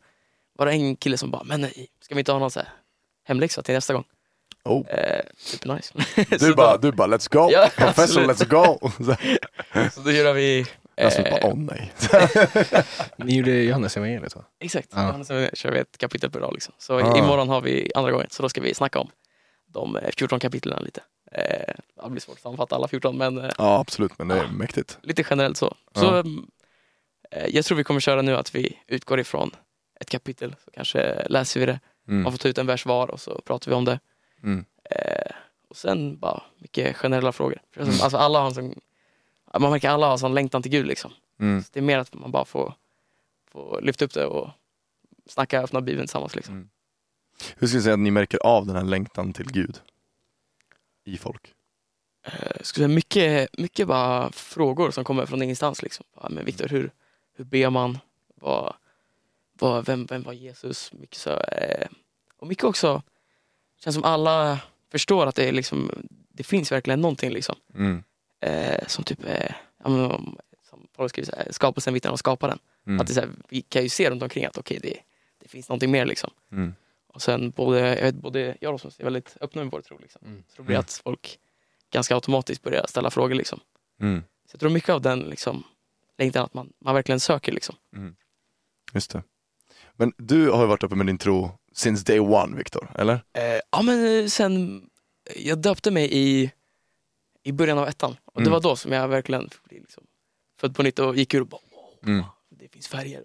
[0.52, 2.68] var det en kille som bara, men nej, ska vi inte ha någon så här
[3.24, 4.04] hemläxa till nästa gång?
[4.64, 4.86] Oh.
[4.88, 5.94] Eh, supernice.
[6.30, 7.50] Du Så bara, då- du bara, let's go!
[7.52, 8.90] Ja, Professor, let's go!
[9.94, 10.66] Så- då gör vi...
[10.96, 11.92] Eh, bara, åh nej.
[13.16, 14.44] Ni gjorde Johannes evangeliet va?
[14.60, 15.14] Exakt, Ja.
[15.18, 15.24] ja.
[15.24, 16.52] så kör vi ett kapitel per dag.
[16.54, 16.74] Liksom.
[16.78, 17.18] Så Ah.
[17.18, 19.10] imorgon har vi andra gången, så då ska vi snacka om
[19.66, 21.00] de eh, 14 kapitlen lite.
[21.32, 24.42] Eh, det blir svårt att sammanfatta alla 14, men eh, Ja, absolut, men det är
[24.42, 24.50] Ja.
[24.52, 24.98] mäktigt.
[25.02, 25.74] lite generellt så.
[25.94, 29.50] Så eh, jag tror vi kommer köra nu att vi utgår ifrån
[30.00, 31.80] ett kapitel, så kanske läser vi det.
[32.08, 32.22] Mm.
[32.22, 34.00] Man får ta ut en vers var och så pratar vi om det.
[34.42, 34.64] Mm.
[34.84, 35.32] Eh,
[35.68, 37.62] och sen bara mycket generella frågor.
[37.76, 37.88] Mm.
[37.88, 38.80] alltså, alla har en sån,
[39.58, 40.86] man märker alla har en sån längtan till Gud.
[40.86, 41.12] Liksom.
[41.40, 41.62] Mm.
[41.62, 42.74] Så det är mer att man bara får,
[43.52, 44.50] får lyfta upp det och
[45.26, 46.36] snacka öppna Bibeln tillsammans.
[46.36, 46.54] Liksom.
[46.54, 46.68] Mm.
[47.56, 49.80] Hur skulle du säga att ni märker av den här längtan till Gud?
[51.04, 51.54] I folk?
[52.22, 55.82] Eh, skulle säga mycket, mycket bara frågor som kommer från ingenstans.
[55.82, 56.06] Liksom.
[56.30, 56.90] Men Viktor, hur,
[57.36, 57.98] hur ber man?
[58.34, 58.74] Vad,
[59.52, 60.92] vad, vem, vem var Jesus?
[60.92, 61.88] Mycket så, eh,
[62.36, 63.02] och mycket också,
[63.84, 65.90] känns som alla förstår att det, är liksom,
[66.32, 67.30] det finns verkligen någonting.
[67.30, 67.56] Liksom.
[67.74, 68.02] Mm.
[68.40, 69.54] Eh, som typ, eh,
[70.70, 72.58] som Paulus skriver, här, skapelsen vittnar om skaparen.
[72.86, 73.00] Mm.
[73.00, 74.96] Att det, så här, vi kan ju se runt omkring att okej, det,
[75.38, 76.04] det finns någonting mer.
[76.04, 76.30] Liksom.
[76.52, 76.74] Mm.
[77.06, 79.98] Och sen både jag, vet, både jag och Rasmus är väldigt öppna med vår tro.
[79.98, 80.22] Liksom.
[80.26, 80.42] Mm.
[80.48, 81.38] Så det blir att folk
[81.90, 83.34] ganska automatiskt börjar ställa frågor.
[83.34, 83.60] Liksom.
[84.00, 84.20] Mm.
[84.20, 85.62] Så jag tror mycket av den liksom,
[86.18, 87.74] längtan att man, man verkligen söker liksom.
[88.94, 89.22] Just det.
[89.92, 93.14] Men du har ju varit uppe med din tro since day one, Viktor, eller?
[93.14, 94.82] Eh, ja men eh, sen,
[95.36, 96.50] jag döpte mig i,
[97.42, 98.52] i början av ettan och det Mm.
[98.52, 100.02] var då som jag verkligen liksom
[100.60, 102.24] född på nytt och gick ur och bara wow, Mm.
[102.50, 103.22] det finns färger.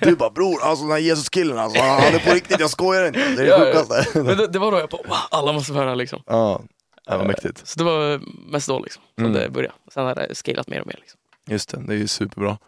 [0.00, 3.18] Du bara bror, alltså den här Jesus-killen alltså, han är på riktigt, jag skojar inte.
[3.34, 4.22] Det är det Ja.
[4.22, 6.22] Men det, det var då jag bara wow, alla måste få höra liksom.
[6.26, 6.62] Ja,
[7.06, 7.66] det var Eh, mäktigt.
[7.66, 8.20] Så det var
[8.52, 9.36] mest då liksom, som Mm.
[9.40, 9.74] det började.
[9.94, 10.96] Sen har det scalat mer och mer.
[11.00, 11.20] Liksom.
[11.48, 12.58] Just det, det är ju superbra.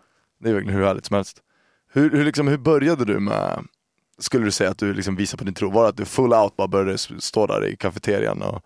[0.40, 1.42] Det är verkligen hur härligt som helst.
[1.92, 3.64] Hur, hur, liksom, hur började du med,
[4.18, 5.70] skulle du säga att du liksom visade på din tro?
[5.70, 8.62] Var det att du full out bara började stå där i kafeterian och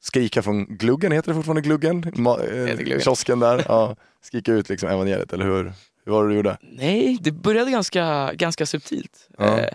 [0.00, 2.04] skrika från gluggen, heter det fortfarande gluggen?
[2.04, 3.00] Ma- eh, heter gluggen.
[3.00, 5.72] Kiosken där, ja, skrika ut liksom evangeliet, eller hur?
[6.04, 6.56] Hur var det du gjorde?
[6.62, 9.28] Nej, det började ganska, ganska subtilt.
[9.38, 9.58] Ja.
[9.58, 9.68] Eh,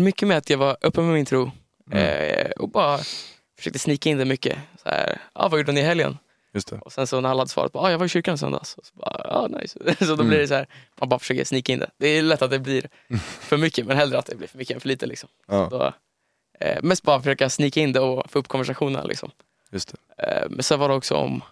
[0.00, 1.50] mycket med att jag var öppen med min tro
[1.92, 1.98] Mm.
[2.04, 2.98] eh, och bara
[3.58, 4.58] försökte snika in det mycket.
[4.82, 6.18] Så här, ah, vad gjorde ni i helgen?
[6.54, 6.78] Just det.
[6.78, 8.74] Och sen så när alla hade svarat på ah, jag var i kyrkan i söndags.
[8.74, 9.94] Och så bara, ah, nice.
[9.98, 10.28] så då Mm.
[10.28, 10.66] blir det så här,
[11.00, 11.90] man bara försöker snika in det.
[11.98, 12.88] Det är lätt att det blir
[13.40, 15.06] för mycket men hellre att det blir för mycket än för lite.
[15.06, 15.28] Liksom.
[15.46, 15.92] Ja, Då,
[16.66, 19.06] eh, mest bara försöka snika in det och få upp konversationen.
[19.06, 19.30] Liksom.
[19.70, 20.22] just det.
[20.24, 21.42] Eh, men sen var det också om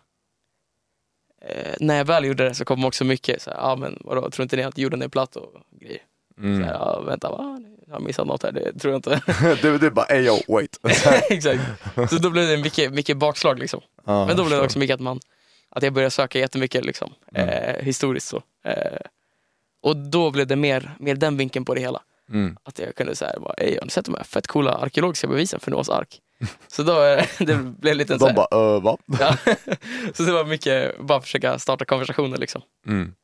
[1.42, 4.30] eh, när jag väl gjorde det så kom också mycket så här, ah, men vadå,
[4.30, 6.02] tror inte ni att jorden är platt och grejer?
[6.36, 6.62] Så Mm.
[6.62, 7.60] här, ah, vänta, va?
[7.86, 9.20] Jag har missat något här, det tror jag inte.
[9.62, 10.78] du, du bara, ey yo, wait.
[11.30, 11.60] Exakt.
[12.10, 13.80] Så då blev det mycket, mycket bakslag liksom.
[14.04, 15.20] Ja, Men då blev det också mycket att man
[15.74, 17.48] att jag började söka jättemycket liksom, Mm.
[17.48, 18.42] eh, historiskt så.
[18.64, 18.98] Eh,
[19.82, 22.02] och då blev det mer, mer den vinkeln på det hela.
[22.30, 22.56] Mm.
[22.62, 25.70] Att jag kunde säga, ey har ni sett de här fett coola arkeologiska bevisen för
[25.70, 26.20] Noahs ark?
[26.68, 28.96] Så då eh, det blev lite så De här, bara, uh, va?
[29.20, 29.36] ja.
[30.14, 32.62] Så det var mycket bara försöka starta konversationer liksom.
[32.86, 33.14] Mm.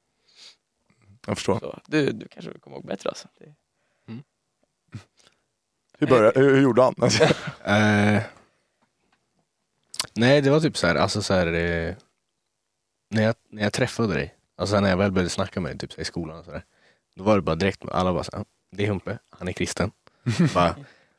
[1.29, 1.59] Jag förstår.
[1.59, 3.29] Så, du, du kanske kommer ihåg bättre alltså.
[3.39, 3.55] Det,
[5.99, 6.95] Hur, började, hur, hur gjorde han?
[7.65, 8.23] Eh,
[10.15, 11.95] nej, det var typ så här, alltså så här, eh,
[13.11, 15.93] när, jag, när jag träffade dig, alltså när jag väl började snacka med dig typ
[15.93, 16.65] så här, i skolan och sådär,
[17.15, 19.91] då var det bara direkt, alla bara så här, det är Humpe, han är kristen.
[20.55, 20.77] bara,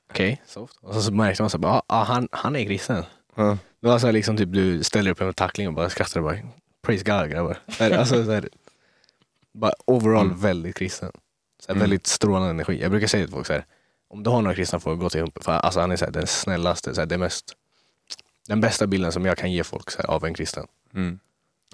[0.09, 0.77] Okej, soft.
[0.81, 3.03] Och så, så märkte man så här, bara, ah, han, han är kristen.
[3.35, 3.57] Ja.
[3.79, 6.23] Det var så här, liksom typ du ställer upp en tackling och bara skrattar och
[6.23, 6.37] bara,
[6.81, 7.57] praise God grabbar.
[7.67, 8.49] Så Alltså så här,
[9.59, 10.39] bara overall Mm.
[10.39, 11.11] väldigt kristen.
[11.59, 11.81] Så Mm.
[11.81, 12.81] Väldigt strålande energi.
[12.81, 13.65] Jag brukar säga till folk så här,
[14.07, 15.41] om du har några kristna får gå till Humpe.
[15.43, 17.55] För alltså han är så här, den snällaste, så här, det mest,
[18.47, 20.67] den bästa bilden som jag kan ge folk så här, av en kristen.
[20.93, 21.19] Mm.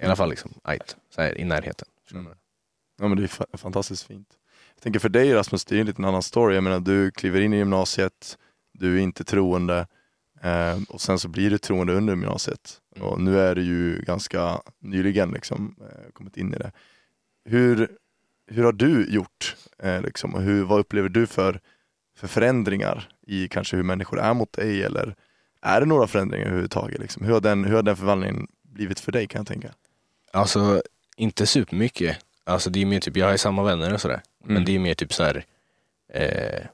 [0.02, 1.88] I alla fall liksom, ajt, så här, i närheten.
[2.12, 2.26] Mm.
[2.98, 4.28] Ja men det är fa- fantastiskt fint.
[4.74, 6.54] Jag tänker för dig Rasmus, det är en liten annan story.
[6.54, 8.38] Jag menar du kliver in i gymnasiet,
[8.72, 9.86] du är inte troende
[10.42, 12.80] eh, och sen så blir du troende under gymnasiet.
[12.96, 13.08] Mm.
[13.08, 16.72] Och nu är du ju ganska nyligen liksom eh, kommit in i det.
[17.48, 17.88] Hur,
[18.46, 19.56] hur har du gjort?
[19.78, 21.60] Eh, liksom, och hur, vad upplever du för,
[22.16, 25.14] för förändringar i kanske hur människor är mot dig eller
[25.62, 27.00] är det några förändringar överhuvudtaget?
[27.00, 27.24] Liksom?
[27.24, 29.68] Hur, har den, hur har den förvandlingen blivit för dig kan jag tänka?
[30.32, 30.82] Alltså,
[31.16, 32.18] inte supermycket.
[32.44, 34.22] Alltså det är mer typ, jag har ju samma vänner och sådär.
[34.44, 34.54] Mm.
[34.54, 35.44] Men det är mer typ så här.
[36.12, 36.66] Eh,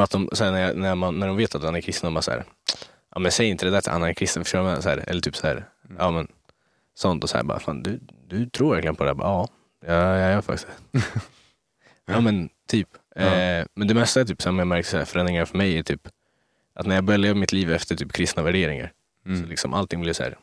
[0.00, 2.06] att de, så här, när, jag, när, man, när de vet att han är kristen,
[2.06, 2.44] de bara så här,
[3.14, 5.36] ja men säg inte det där till är kristen, förstår du så här, Eller typ
[5.36, 5.96] så här, Mm.
[5.98, 6.28] ja men
[6.94, 9.14] sånt och så här, bara, fan du, du tror verkligen på det?
[9.14, 9.48] Bara, ja,
[9.86, 11.00] ja, jag gör faktiskt det.
[12.06, 12.88] ja men typ.
[13.14, 13.22] Ja.
[13.22, 15.82] Eh, men det mesta är typ, som jag märker så här, förändringar för mig är
[15.82, 16.08] typ
[16.74, 18.92] att när jag börjar leva mitt liv efter typ kristna värderingar,
[19.26, 19.42] Mm.
[19.42, 20.38] så liksom allting blir så här,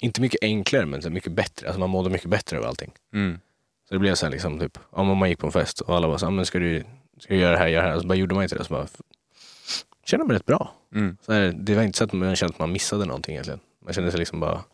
[0.00, 1.66] inte mycket enklare men så mycket bättre.
[1.66, 2.92] Alltså man mådde mycket bättre av allting.
[3.12, 3.38] Mm.
[3.88, 6.08] Så det blev så här liksom typ, om man gick på en fest och alla
[6.08, 6.84] bara så, "Ja, men ska du,
[7.18, 7.96] ska du göra det här, göra det här?
[7.96, 8.64] Och så bara gjorde man inte det.
[8.64, 8.86] Så bara,
[10.04, 10.74] kände mig rätt bra.
[10.94, 11.16] Mm.
[11.20, 13.60] Så här, det var inte så att man kände att man missade någonting egentligen.
[13.84, 14.64] Man kände sig liksom bara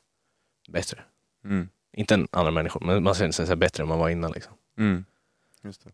[0.69, 0.99] bättre.
[1.45, 1.69] Mm.
[1.93, 4.33] Inte än andra människor, men man kände sig så bättre än man var innan.
[4.33, 4.53] Liksom.
[4.79, 5.05] Mm.
[5.63, 5.91] Just det.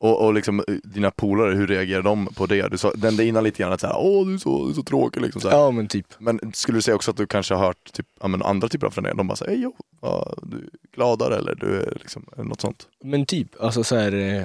[0.00, 2.68] Och, och liksom eh, dina polare, hur reagerar de på det?
[2.68, 4.82] Du sa, den innan lite grann att såhär, åh du är så, du är så
[4.82, 5.40] tråkig liksom.
[5.40, 5.56] Så här.
[5.56, 6.06] Ja men typ.
[6.18, 8.86] Men skulle du säga också att du kanske har hört typ, ja, men andra typer
[8.86, 9.16] av förändringar?
[9.16, 12.88] De bara säger, jo, ja, du är gladare eller du är liksom, något sånt.
[13.02, 14.44] Men typ, alltså så här, eh,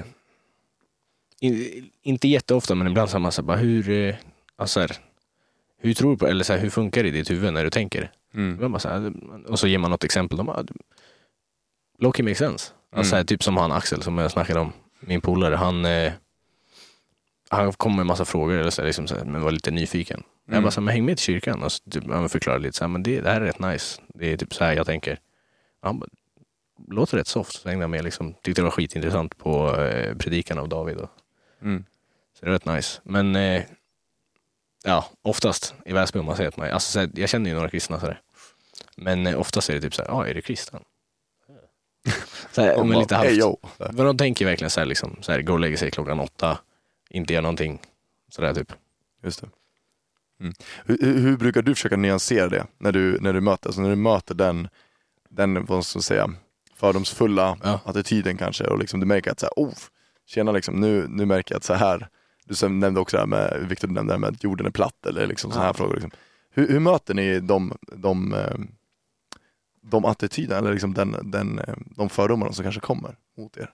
[1.40, 4.14] in, inte jätteofta men ibland så här, man så här, bara hur, eh,
[4.56, 4.96] alltså så här,
[5.78, 7.70] hur tror du på, eller så här, hur funkar det i ditt huvud när du
[7.70, 8.12] tänker?
[8.36, 8.78] Mm.
[8.80, 9.12] Så här,
[9.48, 10.36] och så ger man något exempel.
[10.36, 10.64] De bara,
[11.98, 12.72] Loki makes sense.
[12.92, 15.54] Alltså, så här, typ som han Axel som jag snackade om, min polare.
[15.54, 16.12] Han, eh,
[17.48, 19.70] han kom med en massa frågor eller så här, liksom, så här, men var lite
[19.70, 20.22] nyfiken.
[20.46, 20.62] Jag Mm.
[20.62, 22.88] bara, så men häng med till kyrkan och så, typ, han förklarade lite så här,
[22.88, 24.00] men det, det här är rätt nice.
[24.14, 25.18] Det är typ så här jag tänker.
[25.82, 26.08] Han bara,
[26.88, 27.60] låter rätt soft.
[27.60, 28.34] Så hängde jag med liksom.
[28.42, 30.96] Tyckte det var skitintressant på eh, predikan av David.
[30.96, 31.10] Och,
[31.62, 31.84] Mm.
[32.38, 33.00] så det är rätt nice.
[33.04, 33.62] Men eh,
[34.84, 37.56] ja, oftast i Väsby om man säger att man alltså, så här, jag känner ju
[37.56, 38.20] några kristna sådär.
[38.96, 40.80] Men oftast är det typ såhär, ja ah, är du kristen?
[42.52, 43.28] så här, men lite halvt.
[43.28, 46.20] "Hey, yo." Men de tänker verkligen såhär liksom, så här, gå och lägga sig klockan
[46.20, 46.58] åtta,
[47.10, 47.80] inte göra någonting.
[48.28, 48.72] Sådär typ.
[49.24, 49.48] Just det.
[50.40, 50.52] Mm.
[50.84, 53.96] Hur, hur- brukar du försöka nyansera det när du, när du möter, alltså när du
[53.96, 54.68] möter den,
[55.28, 56.30] den vad ska jag säga,
[56.74, 57.80] fördomsfulla Ja.
[57.84, 59.74] attityden kanske och liksom du märker att så här, oh,
[60.26, 62.08] tjena liksom, nu, nu märker jag att så här,
[62.44, 65.06] du nämnde också det här med, Victor nämnde det här med att jorden är platt
[65.06, 65.74] eller liksom sådana här Ja.
[65.74, 65.94] frågor.
[65.94, 66.10] Liksom.
[66.50, 68.54] Hur, hur möter ni de, de, eh,
[69.90, 73.70] de attityderna eller liksom den, den, eh, de fördomarna som kanske kommer mot er?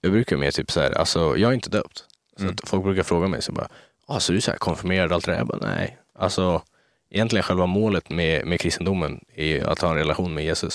[0.00, 2.04] Jag brukar mer typ så här, alltså jag är inte döpt.
[2.36, 2.56] Så Mm.
[2.64, 3.68] folk brukar fråga mig så bara,
[4.06, 5.38] ah, så du är så här konfirmerad och allt det där?
[5.38, 5.98] Jag bara, nej.
[6.18, 6.62] Alltså
[7.10, 10.74] egentligen själva målet med, med kristendomen är ju att ha en relation med Jesus.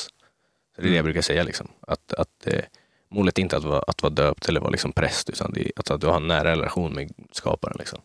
[0.75, 0.95] Så det är det Mm.
[0.95, 1.67] jag brukar säga liksom.
[1.87, 2.61] Att, att eh,
[3.09, 5.71] målet är inte att vara, att vara döpt eller vara liksom präst utan det är
[5.75, 7.99] att, att du har en nära relation med skaparen liksom.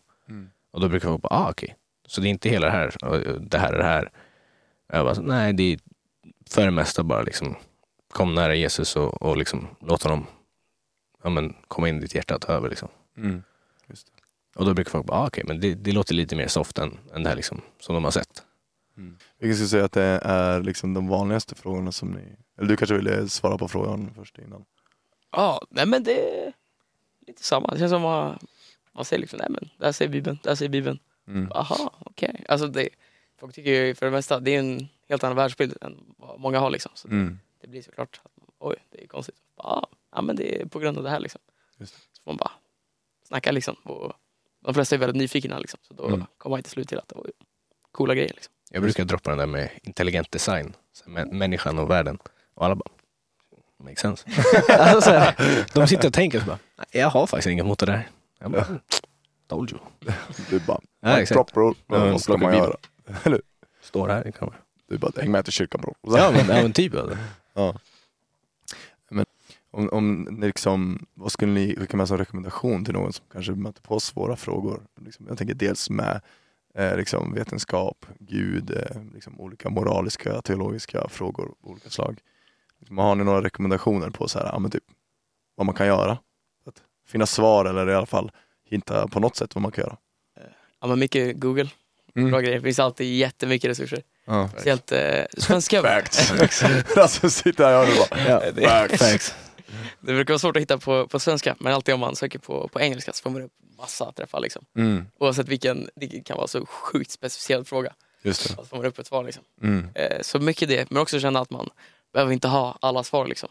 [0.71, 1.75] Och då brukar folk bara, ah okej.
[2.07, 4.11] Så det är inte hela det här, och det här är det här.
[4.93, 5.79] Jag bara, nej det är
[6.49, 7.55] för det mesta bara liksom
[8.11, 10.27] kom nära Jesus och, och liksom låt honom
[11.23, 12.69] ja, men, komma in i ditt hjärta och ta över.
[12.69, 12.89] Liksom.
[13.17, 13.43] Mm.
[14.55, 16.97] Och då brukar folk bara, ah, okej, men det, det låter lite mer soft än,
[17.13, 18.43] än det här liksom, som de har sett.
[19.39, 22.95] Vilka skulle säga att det är liksom de vanligaste frågorna som ni, eller du kanske
[22.95, 24.65] ville svara på frågan först innan?
[25.31, 26.53] Ja, nej men det är
[27.27, 27.67] lite samma.
[27.67, 28.39] Det känns som man,
[28.91, 30.99] man säger liksom, nej men där säger Bibeln, där säger Bibeln.
[31.27, 31.51] Mm.
[31.51, 32.45] Aha, okej.
[32.47, 32.89] Alltså det,
[33.39, 36.59] folk tycker ju för det mesta, det är en helt annan världsbild än vad många
[36.59, 36.91] har liksom.
[36.95, 37.39] Så Mm.
[37.61, 39.35] det blir såklart, att man, oj det är konstigt.
[39.55, 41.41] Ah, ja men det är på grund av det här liksom.
[41.77, 41.99] Just det.
[42.11, 42.51] Så man bara
[43.27, 43.75] snackar liksom.
[43.83, 44.13] Och
[44.59, 45.79] de flesta är väldigt nyfikna liksom.
[45.81, 46.23] Så då Mm.
[46.37, 47.27] kommer man till slut till att det var
[47.91, 48.53] coola grejer liksom.
[48.71, 52.17] Jag brukar droppa den där med intelligent design, så här, mä- människan och världen.
[52.53, 52.89] Och alla bara,
[53.77, 54.25] makes sense.
[54.79, 57.79] alltså, så här, de sitter och tänker så bara, "Nej, jag har faktiskt inget emot
[57.79, 58.09] det där.
[58.39, 58.79] Jag bara, "Mm,
[59.47, 59.81] told you.
[60.49, 61.53] Du bara, Ja, "Mic exakt.
[61.53, 62.75] drop Ja, vad ska man göra?
[63.81, 64.59] Står här i kameran.
[64.89, 65.95] Du bara, häng med till kyrkan bro.
[66.01, 66.95] Ja men, ja, men typ.
[66.95, 67.17] Alltså.
[67.53, 67.79] Ja.
[69.09, 69.25] Men
[69.71, 73.51] om, om ni liksom, vad skulle ni skicka med som rekommendation till någon som kanske
[73.51, 74.83] möter på svåra frågor?
[75.01, 76.21] Liksom, jag tänker dels med
[76.75, 82.19] eh, liksom vetenskap, Gud, eh, liksom olika moraliska, teologiska frågor av olika slag.
[82.79, 84.83] Liksom, har ni några rekommendationer på så här, ja, men typ,
[85.55, 86.17] vad man kan göra?
[86.65, 88.31] Att finna svar eller i alla fall
[88.65, 89.97] hitta på något sätt vad man kan göra.
[90.81, 91.69] Ja men mycket Google,
[92.13, 92.55] bra grejer.
[92.55, 94.03] Det finns alltid jättemycket resurser.
[94.25, 94.49] Ja.
[94.53, 95.81] Speciellt eh, svenska.
[96.97, 98.97] alltså sitter här och bara, Ja, det- facts.
[99.11, 99.35] facts.
[99.99, 102.67] Det brukar vara svårt att hitta på, på svenska, men alltid om man söker på,
[102.67, 104.39] på engelska så får man upp massa träffar.
[104.39, 104.65] Liksom.
[104.77, 107.93] mm, Oavsett vilken, det kan vara så sjukt specificerad fråga.
[108.21, 108.55] just det.
[108.55, 109.23] Så får man upp ett svar.
[109.23, 109.43] Liksom.
[109.61, 111.69] Mm, Eh, så mycket det, men också känna att man
[112.13, 113.27] behöver inte ha alla svar.
[113.27, 113.49] Liksom.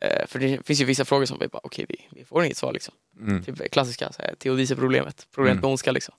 [0.00, 2.56] Eh, för det finns ju vissa frågor som vi bara, okej vi, vi får inget
[2.56, 2.72] svar.
[2.72, 2.94] Liksom.
[3.20, 5.62] mm, Typ klassiska, så här, teodicea-problemet, problemet Mm.
[5.62, 5.92] med ondska.
[5.92, 6.14] Liksom.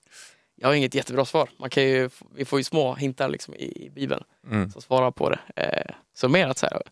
[0.60, 1.50] Jag har inget jättebra svar.
[1.56, 5.10] Man kan ju, vi får ju små hintar liksom, i, i Bibeln mm, som svarar
[5.10, 5.38] på det.
[5.56, 6.82] Eh, så mer att så här,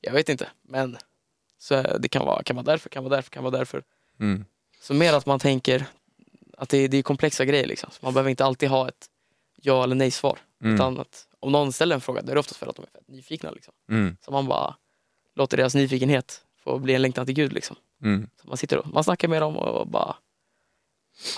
[0.00, 0.96] jag vet inte, men
[1.58, 3.82] så det kan vara, kan vara därför, kan vara därför, kan vara därför.
[4.20, 4.44] mm,
[4.80, 5.86] Så mer att man tänker
[6.58, 7.66] att det, det är komplexa grejer.
[7.66, 7.90] Liksom.
[7.92, 9.06] Så man behöver inte alltid ha ett
[9.62, 10.38] ja eller nej svar.
[10.62, 12.82] mm, Utan att om någon ställer en fråga, då är det oftast för att de
[12.82, 13.50] är fett nyfikna.
[13.50, 13.74] Liksom.
[13.90, 14.76] mm, Så man bara
[15.34, 17.52] låter deras nyfikenhet få bli en längtan till Gud.
[17.52, 17.76] Liksom.
[18.02, 18.30] mm.
[18.42, 20.16] Så man sitter och man snackar med dem och bara,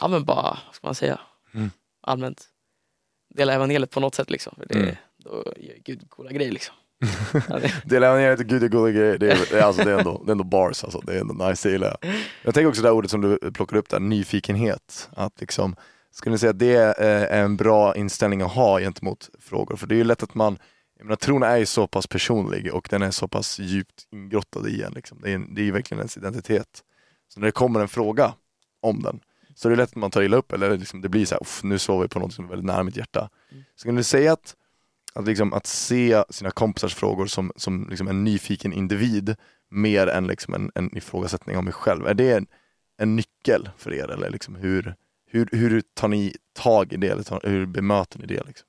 [0.00, 1.20] ja men bara, vad ska man säga,
[1.54, 1.70] Mm.
[2.08, 2.44] Allmänt
[3.34, 4.30] dela evangeliet på något sätt.
[4.30, 4.54] Liksom.
[4.56, 4.94] För det, Mm.
[5.24, 6.52] Då gör Gud coola grejer.
[6.52, 6.74] Liksom.
[7.84, 10.32] Dela ner till Gud är goda grejer, det är, alltså, det är, ändå, det är
[10.32, 12.14] ändå bars alltså, det är ändå nice, det gillar jag.
[12.42, 15.08] Jag tänker också det här ordet som du plockar upp där, nyfikenhet.
[15.12, 15.76] Att liksom,
[16.10, 19.76] skulle ni säga att det är en bra inställning att ha gentemot frågor?
[19.76, 20.58] För det är ju lätt att man,
[20.98, 24.68] jag menar tron är ju så pass personlig och den är så pass djupt ingrottad
[24.68, 24.92] i en.
[24.92, 25.20] Liksom.
[25.22, 26.82] Det, är, det är ju verkligen ens identitet.
[27.28, 28.34] Så när det kommer en fråga
[28.82, 29.20] om den,
[29.58, 31.42] så är det lätt att man tar illa upp eller liksom det blir så här,
[31.42, 33.30] "Uff, nu slår vi på något som är väldigt nära mitt hjärta.
[33.52, 33.64] Mm.
[33.76, 34.56] Skulle ni säga att
[35.12, 39.36] att, liksom, att se sina kompisars frågor som, som liksom en nyfiken individ
[39.68, 42.06] mer än liksom en, en ifrågasättning av mig själv.
[42.06, 42.46] Är det en,
[42.96, 44.10] en nyckel för er?
[44.10, 44.94] Eller liksom hur,
[45.26, 47.08] hur, hur tar ni tag i det?
[47.08, 48.46] Eller tar, hur bemöter ni det?
[48.46, 48.66] Liksom?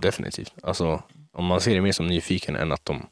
[0.00, 0.54] Definitivt.
[0.62, 1.02] Alltså,
[1.32, 3.06] om man ser det mer som nyfiken än att de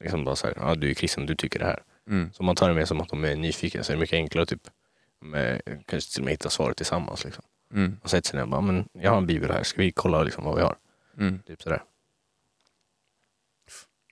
[0.00, 1.82] liksom bara säger, ah, du är kristen, du tycker det här.
[2.08, 2.32] Mm.
[2.32, 4.16] Så om man tar det mer som att de är nyfikna så är det mycket
[4.16, 4.68] enklare typ
[5.22, 7.24] med, kanske till och med hitta svaret tillsammans.
[7.24, 7.44] Liksom.
[7.74, 7.96] Mm.
[8.02, 10.22] Och sätter sig ner och bara, men jag har en bibel här, ska vi kolla
[10.22, 10.76] liksom vad vi har?
[11.18, 11.42] Mm.
[11.46, 11.82] Typ sådär.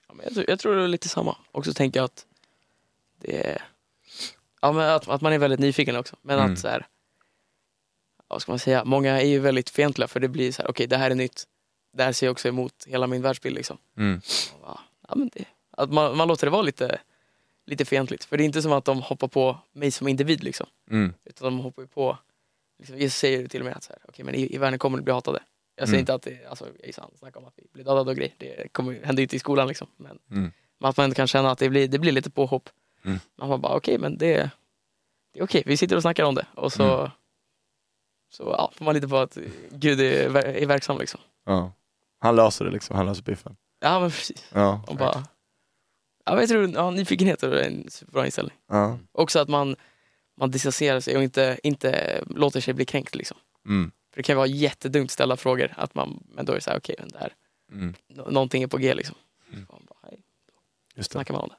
[0.08, 1.36] ja, men jag, tror, jag tror det är lite samma.
[1.52, 2.26] Också tänka att
[3.18, 3.62] det är,
[4.60, 6.16] ja, men att, att man är väldigt nyfiken också.
[6.22, 6.52] Men Mm.
[6.52, 6.86] att så här,
[8.28, 10.86] vad ska man säga, många är ju väldigt fientliga för det blir så här, okej
[10.86, 11.44] det här är nytt.
[11.92, 13.56] Det här ser jag också emot hela min världsbild.
[13.56, 13.78] Liksom.
[13.96, 14.20] Mm.
[14.54, 17.00] Och bara, Ja, men det, att man, man låter det vara lite,
[17.70, 18.24] lite fientligt.
[18.24, 20.44] För det är inte som att de hoppar på mig som individ.
[20.44, 20.66] Liksom.
[20.90, 21.14] Mm.
[21.24, 22.18] Utan de hoppar på,
[22.78, 24.98] liksom, Jesus säger till och med att så här, okay, men i, i världen kommer
[24.98, 25.42] ni bli hatade.
[25.76, 26.02] Jag säger Mm.
[26.02, 28.32] inte att det, alltså, Jesus han snackar om att vi blir dödade och grejer.
[28.38, 29.86] Det kommer, händer ju inte i skolan liksom.
[29.96, 30.52] Men, Mm.
[30.80, 32.68] att man ändå kan känna att det blir, det blir lite påhopp.
[33.04, 33.18] Mm.
[33.36, 34.50] Man bara, okej men det,
[35.32, 36.46] det är okej, vi sitter och snackar om det.
[36.54, 37.10] Och så, Mm.
[38.32, 39.38] så ja, får man lite på att
[39.70, 41.20] Gud är, är verksam liksom.
[41.46, 41.72] Ja.
[42.18, 43.56] Han löser det liksom, han löser biffen.
[43.80, 44.46] Ja men precis.
[44.54, 44.84] Ja.
[44.86, 45.24] Och bara,
[46.24, 48.56] ja, men jag tror ja, nyfikenhet är en superbra inställning.
[48.68, 48.98] ja.
[49.12, 49.76] Också att man,
[50.40, 53.14] man distanserar sig och inte, inte låter sig bli kränkt.
[53.14, 53.36] Liksom.
[53.66, 53.90] Mm.
[54.12, 56.70] För det kan vara jättedumt att ställa frågor, att man, men då är det så
[56.70, 57.32] här, okej, men där,
[57.72, 57.94] Mm.
[58.14, 59.16] nå- någonting är på G liksom.
[59.52, 59.66] Mm.
[59.66, 60.20] Så man bara, hej,
[60.94, 61.32] Just det.
[61.32, 61.54] man om det.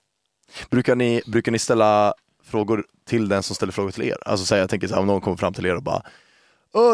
[0.69, 4.17] Brukar ni, brukar ni ställa frågor till den som ställer frågor till er?
[4.26, 6.04] Alltså säg, jag tänker så här, om någon kommer fram till er och bara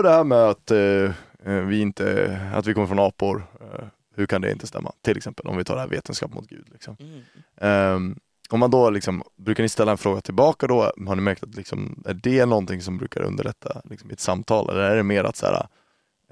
[0.04, 1.12] det här med att eh,
[1.46, 4.92] eh, vi inte, att vi kommer från apor, eh, hur kan det inte stämma?
[5.02, 6.66] Till exempel om vi tar det här vetenskap mot Gud.
[6.72, 6.98] Liksom.
[7.00, 7.22] Mm.
[7.62, 10.82] Ehm, om man då liksom, brukar ni ställa en fråga tillbaka då?
[11.08, 14.70] Har ni märkt att liksom, är det någonting som brukar underlätta liksom, i ett samtal?
[14.70, 15.68] Eller är det mer att så här,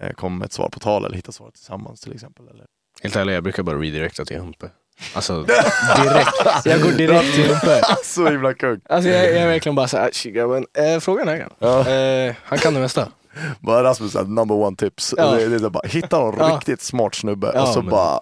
[0.01, 2.47] eh, komma med ett svar på tal eller hitta svaret tillsammans till exempel?
[2.47, 2.65] Eller?
[3.03, 4.69] Helt ärligt, jag brukar bara redirecta till Humpe.
[5.13, 5.43] Alltså
[6.03, 6.65] direkt.
[6.65, 7.81] Jag går direkt till Humpe.
[8.03, 8.79] så himla kung!
[8.89, 11.89] Alltså jag, jag är verkligen bara såhär, "Tji, grabben, eh, frågan är Ja.
[11.89, 13.11] eh, Han kan det mesta.
[13.59, 15.13] Bara Rasmus number one tips.
[15.17, 15.31] Ja.
[15.31, 16.55] Det, det är så bara, hitta någon Ja.
[16.55, 18.19] riktigt smart snubbe Ja, och så men- bara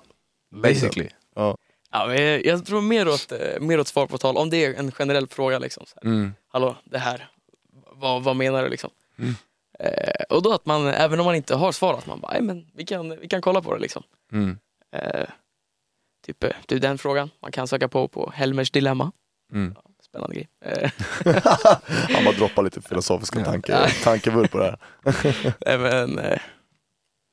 [0.63, 1.10] Basically.
[1.36, 1.58] Ja,
[2.08, 4.91] men jag, tror mer åt, eh, mer åt svar på tal, om det är en
[4.91, 5.60] generell fråga.
[5.60, 6.10] Liksom, så här.
[6.12, 6.34] mm.
[6.47, 7.30] Hallå, det här,
[7.91, 8.89] vad, vad menar du liksom?
[9.19, 9.34] Mm.
[9.80, 12.41] Eh, och då att man, även om man inte har svar, att man bara, "Nej,
[12.41, 14.04] men vi kan, vi kan kolla på det liksom.
[14.32, 14.58] Mm.
[14.95, 15.26] Eh,
[16.26, 19.12] typ, eh, typ den frågan, man kan söka på på Helmers dilemma.
[19.54, 19.76] Mm.
[20.13, 20.47] Spännande grej.
[22.15, 23.45] Han bara droppar lite filosofiska Ja.
[23.45, 25.78] tanke, tankevurp på det här.
[25.78, 26.39] men, eh,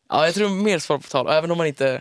[0.08, 2.00] ja, jag tror mer svar på tal, även om man inte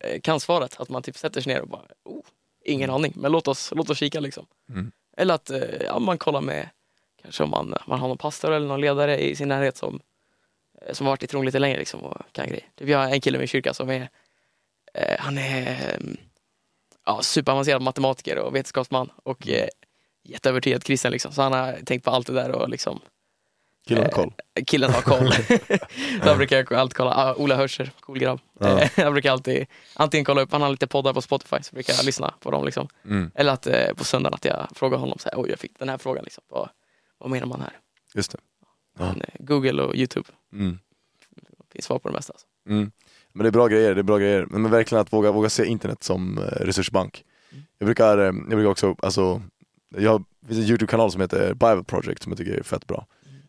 [0.00, 2.24] eh, kan svaret, att man typ sätter sig ner och bara, oh,
[2.64, 4.46] ingen aning, men låt oss, låt oss kika liksom.
[4.68, 4.92] Mm.
[5.16, 6.68] Eller att eh, ja, man kollar med,
[7.22, 10.00] kanske om man, man har någon pastor eller någon ledare i sin närhet som,
[10.92, 12.66] som har varit i tron lite längre liksom, och kan grejer.
[12.74, 14.08] Typ jag har en kille i min kyrka som är,
[15.18, 16.16] han är mm,
[17.06, 19.68] ja, superavancerad matematiker och vetenskapsman och eh,
[20.28, 21.32] jätteövertygad kristen liksom.
[21.32, 23.00] Så han har tänkt på allt det där och liksom
[23.88, 24.32] Killen har Eh, koll.
[24.66, 25.30] killen har koll.
[26.24, 28.40] Då brukar jag alltid kolla, ah, Ola Hörscher, cool grabb.
[28.60, 28.88] Ja.
[28.96, 32.04] Jag brukar alltid antingen kolla upp, han har lite poddar på Spotify så brukar jag
[32.04, 32.88] lyssna på dem liksom.
[33.04, 33.30] Mm.
[33.34, 35.88] Eller att eh, på söndagen att jag frågar honom så här, oj jag fick den
[35.88, 36.44] här frågan liksom.
[36.48, 36.68] Vad,
[37.18, 37.72] vad menar man här?
[38.14, 38.38] Just det.
[38.98, 39.04] Ja.
[39.04, 40.78] Men, eh, Google och Youtube Mm.
[41.72, 42.32] finns svar på det mesta.
[42.32, 42.46] Alltså.
[42.68, 42.90] Mm.
[43.32, 44.46] Men det är bra grejer, det är bra grejer.
[44.50, 47.24] Men, men verkligen att våga, våga se internet som eh, resursbank.
[47.52, 47.64] Mm.
[47.78, 49.42] Jag brukar, eh, jag brukar också, alltså,
[49.88, 52.86] jag har, det finns en YouTube-kanal som heter Bible Project som jag tycker är fett
[52.86, 53.06] bra.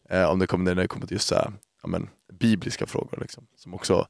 [0.09, 1.35] Eh, om det kommer, när det kommer till just så
[1.81, 4.07] ja, men, bibliska frågor liksom, som också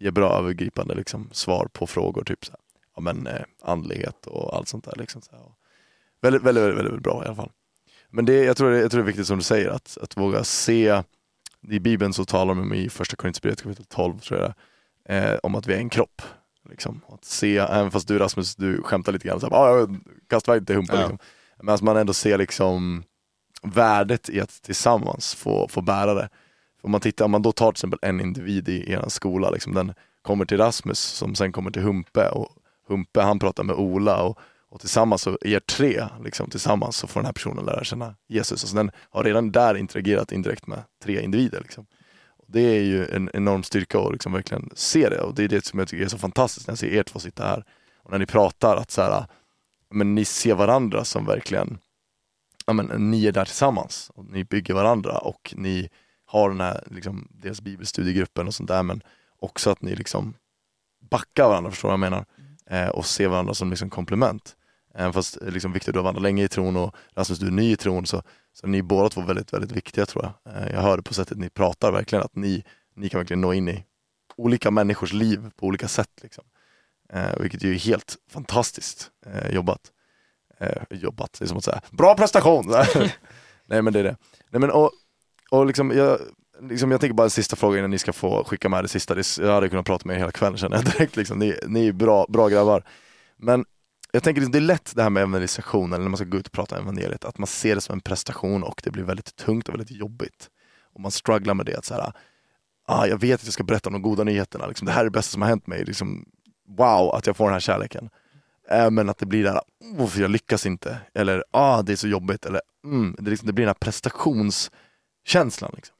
[0.00, 2.52] ger bra övergripande liksom, svar på frågor, typ så
[2.96, 4.96] ja, men, eh, andlighet och allt sånt där.
[4.96, 5.54] Liksom, så
[6.20, 7.50] väldigt, väldigt, väldigt, väldigt bra i alla fall.
[8.10, 10.16] Men det, jag, tror det, jag tror det är viktigt som du säger, att, att
[10.16, 11.02] våga se,
[11.68, 14.54] i Bibeln så talar de i första Korinthierbrevet kapitel 12 tror jag det
[15.08, 16.22] eh, om att vi är en kropp.
[16.70, 17.00] Liksom.
[17.08, 20.52] Att se, även fast du Rasmus, du skämtar lite grann, så här, ah, jag kastar
[20.52, 20.94] iväg till humpa.
[20.94, 21.00] Ja.
[21.00, 21.18] Liksom.
[21.62, 23.02] Men att man ändå ser liksom
[23.62, 26.28] värdet i att tillsammans få, få bära det.
[26.82, 29.74] Om man tittar, om man då tar till exempel en individ i er skola, liksom,
[29.74, 32.48] den kommer till Rasmus som sen kommer till Humpe och
[32.88, 34.38] Humpe han pratar med Ola och,
[34.70, 38.64] och tillsammans, så er tre liksom, tillsammans så får den här personen lära känna Jesus.
[38.64, 41.60] Alltså den har redan där interagerat indirekt med tre individer.
[41.60, 41.86] Liksom.
[42.36, 45.48] Och det är ju en enorm styrka att liksom verkligen se det och det är
[45.48, 47.64] det som jag tycker är så fantastiskt när jag ser er två sitta här
[48.02, 49.26] och när ni pratar att så här,
[49.90, 51.78] men ni ser varandra som verkligen,
[52.66, 55.88] ja, men, ni är där tillsammans och ni bygger varandra och ni
[56.24, 59.02] har den här, liksom, dels bibelstudiegruppen och sånt där men
[59.38, 60.34] också att ni liksom
[61.10, 62.24] backar varandra, förstår du vad jag menar?
[62.70, 64.56] Eh, och ser varandra som liksom komplement.
[64.94, 67.50] Även fast eh, liksom, Viktor du har vandrat länge i tron och Rasmus du är
[67.50, 68.22] ny i tron så,
[68.52, 70.54] så är ni båda två väldigt, väldigt viktiga tror jag.
[70.54, 73.52] Eh, jag hör det på sättet ni pratar verkligen att ni, ni kan verkligen nå
[73.52, 73.84] in i
[74.36, 76.10] olika människors liv på olika sätt.
[76.22, 76.44] Liksom.
[77.12, 79.80] Eh, vilket ju är helt fantastiskt eh, jobbat.
[80.60, 82.66] Eh, jobbat, det är som att säga bra prestation!
[83.66, 84.16] Nej men det är det.
[84.50, 84.90] Nej, men, och,
[85.50, 86.18] och liksom, jag,
[86.60, 89.14] liksom, jag tänker bara en sista fråga innan ni ska få skicka med det sista.
[89.14, 91.16] Det, jag hade kunnat prata med er hela kvällen känner jag direkt.
[91.16, 91.38] Liksom.
[91.38, 92.84] Ni, ni är bra, bra grabbar.
[93.36, 93.64] Men
[94.12, 96.38] jag tänker liksom, det är lätt det här med evangelisation, eller när man ska gå
[96.38, 99.04] ut och prata om evangeliet, att man ser det som en prestation och det blir
[99.04, 100.48] väldigt tungt och väldigt jobbigt.
[100.94, 102.12] Och man strugglar med det, att så här,
[102.86, 105.04] ah, jag vet att jag ska berätta om de goda nyheterna, liksom, det här är
[105.04, 106.24] det bästa som har hänt mig, liksom,
[106.76, 108.10] wow att jag får den här kärleken.
[108.70, 109.60] Eh, men att det blir där,
[109.98, 113.46] oh, för jag lyckas inte, eller ah, det är så jobbigt, eller mm, det, liksom,
[113.46, 115.72] det blir den här prestationskänslan.
[115.76, 115.96] Liksom.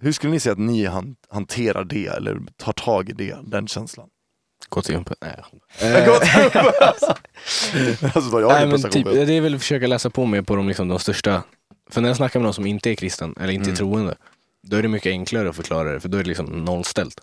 [0.00, 3.66] Hur skulle ni säga att ni han, hanterar det, eller tar tag i det, den
[3.68, 4.08] känslan?
[4.68, 5.14] Gå till Humpe.
[5.20, 5.36] Nej.
[7.72, 10.56] Till- alltså, jag Nej, men typ, det är väl att försöka läsa på mer på
[10.56, 11.42] de, liksom, de största.
[11.90, 13.72] För när jag snackar med någon som inte är kristen eller inte Mm.
[13.72, 14.16] är troende,
[14.62, 17.20] då är det mycket enklare att förklara det, för då är det liksom nollställt.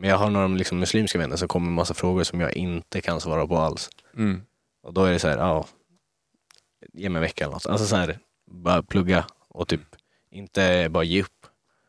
[0.00, 3.00] Men jag har några liksom, muslimska vänner som kommer med massa frågor som jag inte
[3.00, 3.90] kan svara på alls.
[4.16, 4.42] Mm.
[4.82, 5.66] Och då är det så här, ja,
[6.92, 7.66] ge mig en vecka eller något.
[7.66, 8.18] Alltså så här,
[8.50, 9.80] bara plugga och typ
[10.30, 11.46] inte bara ge upp.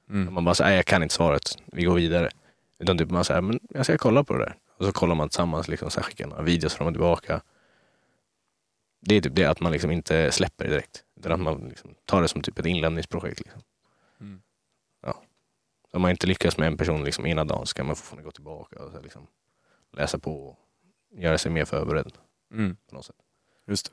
[0.09, 0.33] Mm.
[0.33, 2.29] Man bara säger, jag kan inte svaret, vi går vidare.
[2.79, 4.55] Utan typ man säger, men jag ska kolla på det där.
[4.77, 7.41] Och så kollar man tillsammans, liksom, så här, skickar några videos fram och tillbaka.
[9.01, 11.03] Det är typ det, att man liksom inte släpper det direkt.
[11.19, 13.39] Utan att man liksom tar det som typ ett inlämningsprojekt.
[13.39, 13.61] Liksom.
[15.93, 18.31] Om man inte lyckas med en person liksom, ena dagen så kan man fortfarande gå
[18.31, 19.27] tillbaka och liksom,
[19.97, 20.57] läsa på och
[21.21, 22.13] göra sig mer förberedd
[22.53, 22.77] Mm.
[22.89, 23.15] på något sätt.
[23.67, 23.91] Just det.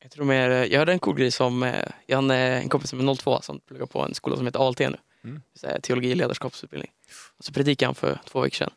[0.00, 2.90] Jag tror mer, eh, jag hörde en cool grej som, eh, jag har en, kompis
[2.90, 4.96] som är 02 som pluggar på en skola som heter ALT nu.
[5.24, 5.42] Mm.
[5.82, 6.90] Teologi och ledarskapsutbildning.
[7.38, 8.70] Och så predikade han för två veckor sedan.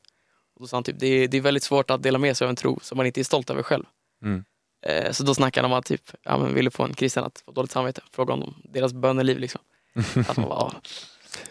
[0.56, 2.46] Och då sa han typ, det är, det är väldigt svårt att dela med sig
[2.46, 3.84] av en tro som man inte är stolt över själv.
[4.24, 4.44] Mm.
[4.82, 7.44] Eh, så då snackade han om att typ, ja, men ville få en kristen att
[7.46, 8.02] få dåligt samvete.
[8.12, 9.62] Fråga om deras böneliv liksom.
[10.28, 10.74] Att man bara,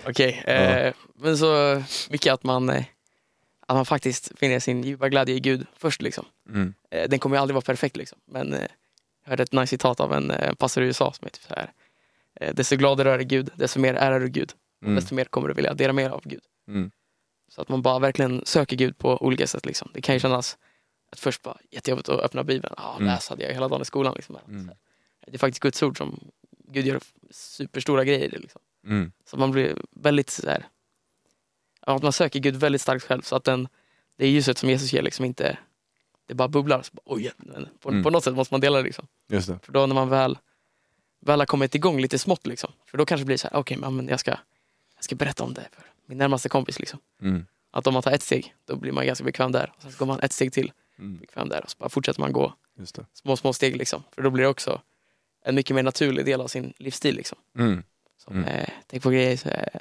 [0.04, 0.42] ja, okej.
[0.46, 2.84] Eh, Men så mycket att man, eh,
[3.66, 6.24] att man faktiskt finner sin djupa glädje i Gud först liksom.
[6.48, 6.74] Mm.
[6.90, 8.18] Eh, den kommer ju aldrig vara perfekt liksom.
[8.26, 8.60] Men eh,
[9.24, 11.54] jag hörde ett nice citat av en eh, pastor i USA som är typ så
[11.54, 11.72] här.
[12.40, 14.52] Eh, desto gladare är Gud, desto mer ärar du Gud.
[14.82, 14.94] Mm.
[14.96, 16.42] desto mer kommer du vilja dela mer av Gud.
[16.68, 16.90] Mm.
[17.48, 19.66] Så att man bara verkligen söker Gud på olika sätt.
[19.66, 19.90] Liksom.
[19.94, 20.58] Det kan ju kännas
[21.12, 22.74] att först bara jättejobbigt att öppna Bibeln.
[22.76, 23.06] Ja, Mm.
[23.06, 24.12] läs hade jag hela dagen i skolan.
[24.16, 24.36] Liksom.
[24.48, 24.70] Mm.
[25.26, 26.30] Det är faktiskt Guds ord som
[26.68, 27.00] Gud gör
[27.30, 28.38] superstora grejer i.
[28.38, 28.60] Liksom.
[28.88, 29.12] Mm.
[29.24, 30.66] Så man blir väldigt så här,
[31.80, 33.22] att man söker Gud väldigt starkt själv.
[33.22, 33.68] Så att den,
[34.16, 35.58] det ljuset som Jesus ger liksom inte,
[36.26, 36.82] det bara bubblar.
[36.82, 38.02] Så bara, men på, Mm.
[38.02, 38.82] på något sätt måste man dela det.
[38.84, 39.06] Liksom.
[39.28, 39.58] Just det.
[39.62, 40.38] För då när man väl,
[41.20, 43.76] väl har kommit igång lite smått, liksom, för då kanske det blir så här, okej,
[43.76, 44.30] men jag ska,
[44.94, 46.78] jag ska berätta om det för min närmaste kompis.
[46.78, 47.00] Liksom.
[47.22, 47.46] Mm.
[47.70, 49.72] Att om man tar ett steg, då blir man ganska bekväm där.
[49.76, 51.18] Och sen går man ett steg till, Mm.
[51.18, 51.64] bekväm där.
[51.64, 52.54] Och så bara fortsätter man gå
[53.12, 53.76] små, små steg.
[53.76, 54.02] Liksom.
[54.14, 54.80] För då blir det också
[55.44, 57.16] en mycket mer naturlig del av sin livsstil.
[57.16, 57.38] Liksom.
[57.58, 57.82] Mm.
[58.28, 58.48] Som, Mm.
[58.48, 59.80] eh, tänk på grejer, så, eh,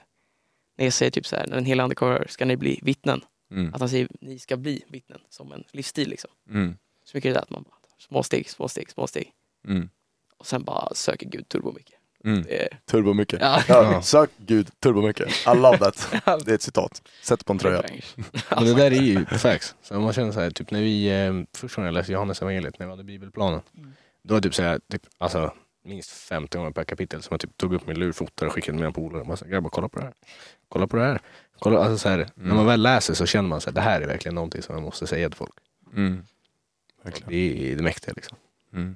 [0.77, 3.21] när jag säger typ så här, när den hela kommer, ska ni bli vittnen.
[3.51, 3.73] Mm.
[3.73, 6.09] Att han säger, ni ska bli vittnen som en livsstil.
[6.09, 6.29] Liksom.
[6.49, 6.77] Mm.
[7.03, 9.31] Så mycket är det att man bara, små steg, små steg, små steg.
[9.67, 9.89] Mm.
[10.37, 11.93] Och sen bara söker Gud turbo mycket.
[12.23, 12.43] Mm.
[12.43, 13.41] Det är, Turbo mycket.
[13.41, 13.63] ja.
[13.67, 15.27] Ja, sök Gud turbo mycket.
[15.27, 16.07] I love that.
[16.45, 17.01] Det är ett citat.
[17.21, 17.83] Sätt på en tröja.
[18.55, 19.75] Men det där är ju facts.
[19.81, 22.79] Så man känner så här, typ när vi, eh, första gången jag läste Johannes evangeliet
[22.79, 23.61] när vi hade bibelplanen.
[23.77, 23.93] Mm.
[24.23, 25.53] Då var det typ så här, typ, alltså,
[25.87, 28.71] minst 50 gånger per kapitel som jag typ tog upp min lur, fotade och skickade
[28.77, 29.23] till mina polare.
[29.23, 30.13] Man sa, grabbar kolla på det här.
[30.69, 31.21] Kolla på det här.
[31.59, 34.07] Kolla, alltså, så här När man väl läser så känner man att det här är
[34.07, 35.53] verkligen någonting som man måste säga till folk.
[35.95, 36.23] Mm.
[37.27, 38.37] Det är det mäktiga liksom.
[38.73, 38.95] Mm.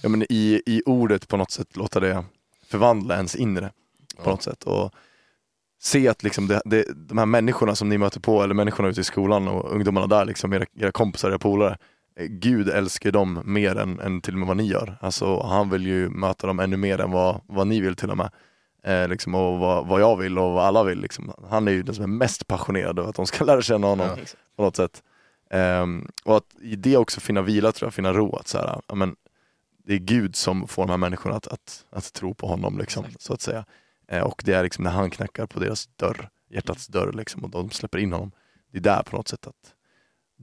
[0.00, 2.24] Ja, men i, I ordet på något sätt låta det
[2.66, 3.72] förvandla ens inre
[4.16, 4.30] på Ja.
[4.30, 4.62] något sätt.
[4.62, 4.92] Och
[5.80, 9.00] se att liksom det, det, de här människorna som ni möter på, eller människorna ute
[9.00, 11.78] i skolan och ungdomarna där, liksom, era, era kompisar, era polare.
[12.16, 14.98] Eh, Gud älskar dem mer än, än till och med vad ni gör.
[15.00, 18.16] Alltså, han vill ju möta dem ännu mer än vad, vad ni vill till och
[18.16, 18.30] med.
[18.84, 21.00] Eh, liksom, och vad, vad jag vill och vad alla vill.
[21.00, 21.32] Liksom.
[21.50, 24.06] Han är ju den som är mest passionerad över att de ska lära känna honom
[24.16, 24.24] Ja.
[24.56, 25.02] på något sätt.
[25.50, 28.36] Ehm, och att i det också finna vila, tror jag, finna ro.
[28.36, 29.16] Att så här, ja, men,
[29.86, 33.04] det är Gud som får de här människorna att, att, att tro på honom, liksom,
[33.04, 33.22] Exakt.
[33.22, 33.64] så att säga.
[34.08, 37.50] Eh, och det är liksom när han knackar på deras dörr, hjärtats dörr, liksom, och
[37.50, 38.32] de släpper in honom.
[38.72, 39.74] Det är där på något sätt att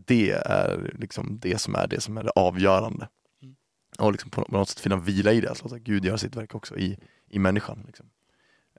[0.05, 3.07] det är liksom det som är det som är det avgörande.
[3.41, 3.55] Mm.
[3.99, 6.55] Och liksom på något sätt finna vila i det, att låta Gud göra sitt verk
[6.55, 6.97] också i,
[7.29, 7.83] i människan.
[7.87, 8.05] Liksom.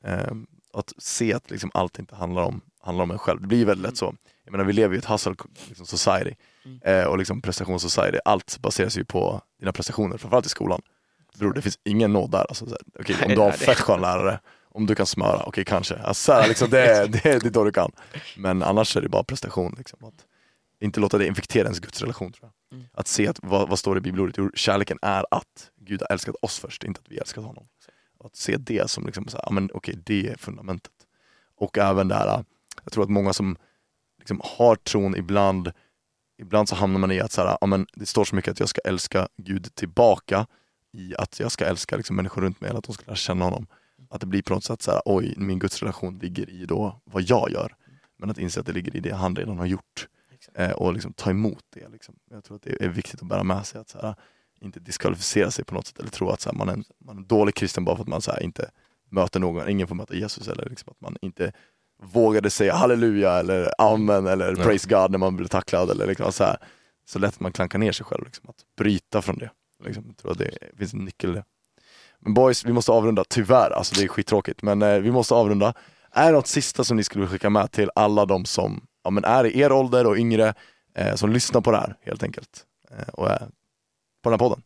[0.05, 3.41] Ehm, att se att liksom allt inte handlar om, handlar om en själv.
[3.41, 4.15] Det blir väldigt lätt så.
[4.45, 5.35] Jag menar, vi lever i ett hustle
[5.69, 6.79] liksom, society Mm.
[6.83, 8.19] eh, och liksom prestation society.
[8.25, 10.83] Allt baseras ju på dina prestationer, framförallt i skolan.
[11.39, 12.39] Bror, det finns ingen nåd där.
[12.49, 15.43] Alltså, så här, okej, om du har en fett skön lärare, om du kan smöra,
[15.47, 15.97] okej kanske.
[15.97, 17.93] Alltså, så här, liksom, det, är- det, är- det är då du kan.
[18.37, 19.75] Men annars är det bara prestation.
[19.79, 20.27] Liksom, att
[20.81, 22.33] inte låta det infektera ens gudsrelation.
[22.33, 22.79] Tror jag.
[22.79, 22.89] Mm.
[22.93, 24.35] Att se att, vad, vad står det i bibelordet?
[24.39, 27.69] Jo, kärleken är att Gud har älskat oss först, inte att vi älskat honom.
[28.25, 30.93] Att se det som liksom, så här, ja, men, okej, det är fundamentet.
[31.57, 32.45] Och även det här,
[32.85, 33.57] jag tror att många som
[34.19, 35.73] liksom har tron ibland,
[36.39, 38.61] ibland så hamnar man i att så här, ja, men det står så mycket att
[38.61, 40.47] jag ska älska Gud tillbaka
[40.93, 43.45] i att jag ska älska liksom, människor runt mig, eller att de ska lära känna
[43.45, 43.67] honom.
[44.11, 47.23] Att det blir på något sätt så här, oj, min gudsrelation ligger i då vad
[47.23, 47.75] jag gör.
[48.19, 50.09] Men att inse att det ligger i det han redan har gjort.
[50.55, 51.89] Eh, och liksom ta emot det.
[51.89, 52.15] Liksom.
[52.31, 53.81] Jag tror att det är viktigt att bära med sig.
[53.81, 54.15] Att så här,
[54.61, 57.17] inte diskvalificera sig på något sätt eller tro att så här, man, är en, man
[57.17, 58.71] är en dålig kristen bara för att man så här, inte
[59.11, 61.53] möter någon, ingen får möta Jesus eller liksom, att man inte
[62.03, 64.65] vågade säga halleluja eller amen eller Nej.
[64.65, 66.57] praise God när man blir tacklad eller liksom, så, här,
[67.07, 68.25] så lätt man klankar ner sig själv.
[68.25, 69.51] Liksom, att bryta från det.
[69.85, 71.45] Liksom, jag tror att det finns en nyckel i det.
[72.19, 75.75] Men boys, vi måste avrunda, tyvärr, alltså det är skittråkigt, men eh, vi måste avrunda.
[76.13, 79.11] Är det något sista som ni skulle vilja skicka med till alla de som ja,
[79.11, 80.55] men är i er ålder och yngre,
[80.95, 83.39] eh, som lyssnar på det här helt enkelt, eh, och är
[84.23, 84.63] på den här podden?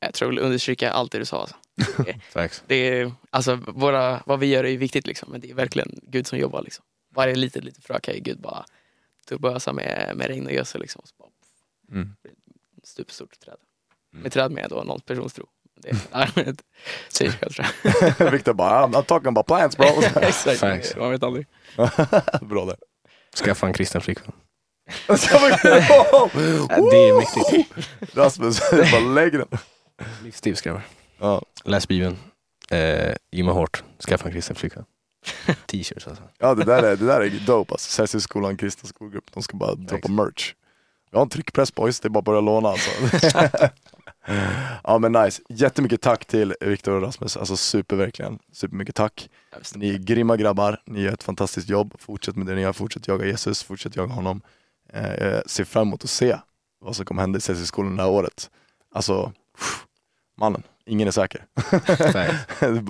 [0.00, 1.40] Jag tror jag vill understryka allt det du sa.
[1.40, 1.56] Alltså.
[2.30, 2.62] Facts.
[2.66, 6.00] Det är, alltså, våra, vad vi gör är ju viktigt, liksom, men det är verkligen
[6.02, 6.62] Gud som jobbar.
[6.62, 6.84] Liksom.
[7.14, 8.64] Varje litet, litet frö kan ju Gud bara
[9.28, 10.80] turbösa med, med regn och gödsel.
[10.80, 11.28] Liksom, så bara,
[11.92, 12.14] Mm.
[12.84, 13.56] superstort träd.
[14.12, 14.22] Mm.
[14.22, 15.46] Med träd med då någon persons tro.
[15.74, 15.94] Det
[17.08, 17.66] säger sig själv tror
[18.18, 18.30] jag.
[18.32, 19.86] Viktor bara, I'm not talking about plants bro.
[20.20, 21.46] Exakt, man vet aldrig.
[22.40, 22.76] Bra det.
[23.36, 24.32] Skaffa en kristen flickvän.
[25.08, 25.12] Det
[27.08, 27.74] är mäktigt.
[28.16, 29.48] Rasmus, bara lägg den.
[30.22, 30.82] Livstips grabbar.
[31.18, 31.42] Ja.
[31.64, 32.18] Läs Bibeln.
[32.70, 33.82] Eh, gymma hårt.
[34.08, 34.84] Skaffa en kristen flickvän.
[35.66, 36.22] T-shirts alltså.
[36.38, 37.90] Ja det där är, det där är dope alltså.
[37.90, 40.54] Celsiusskolan kristen skolgrupp, de ska bara droppa merch.
[41.10, 42.90] Vi har en tryckpress boys, det är bara att börja låna alltså.
[44.84, 49.28] ja men nice, jättemycket tack till Viktor och Rasmus, alltså super verkligen, supermycket tack.
[49.74, 53.08] Ni är grymma grabbar, ni gör ett fantastiskt jobb, fortsätt med det ni gör, fortsätt
[53.08, 54.42] jaga Jesus, fortsätt jaga honom.
[54.92, 56.36] Eh, jag ser fram emot att se
[56.80, 58.50] vad som kommer hända i Celsiusskolan det här året.
[58.94, 59.32] Alltså,
[60.38, 61.44] mannen, ingen är säker.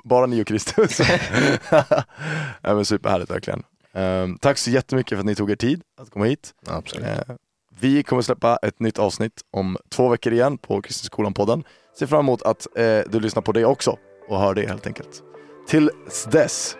[0.04, 0.98] Bara ni och Kristus.
[1.70, 3.62] ja, men superhärligt verkligen.
[3.92, 6.54] Ehm, tack så jättemycket för att ni tog er tid att komma hit.
[6.66, 7.06] Absolut.
[7.06, 7.34] Eh,
[7.80, 11.64] vi kommer släppa ett nytt avsnitt om två veckor igen på Kristenskolan-podden.
[11.98, 13.98] Ser fram emot att eh, du lyssnar på det också
[14.28, 15.22] och hör det helt enkelt.
[15.66, 16.76] Tills dess,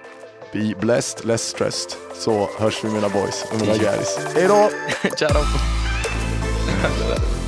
[0.52, 1.96] be blessed, less stressed.
[2.14, 4.18] Så hörs vi mina boys och mina gäris.
[4.34, 4.70] Hej då!
[5.16, 5.42] Ciao.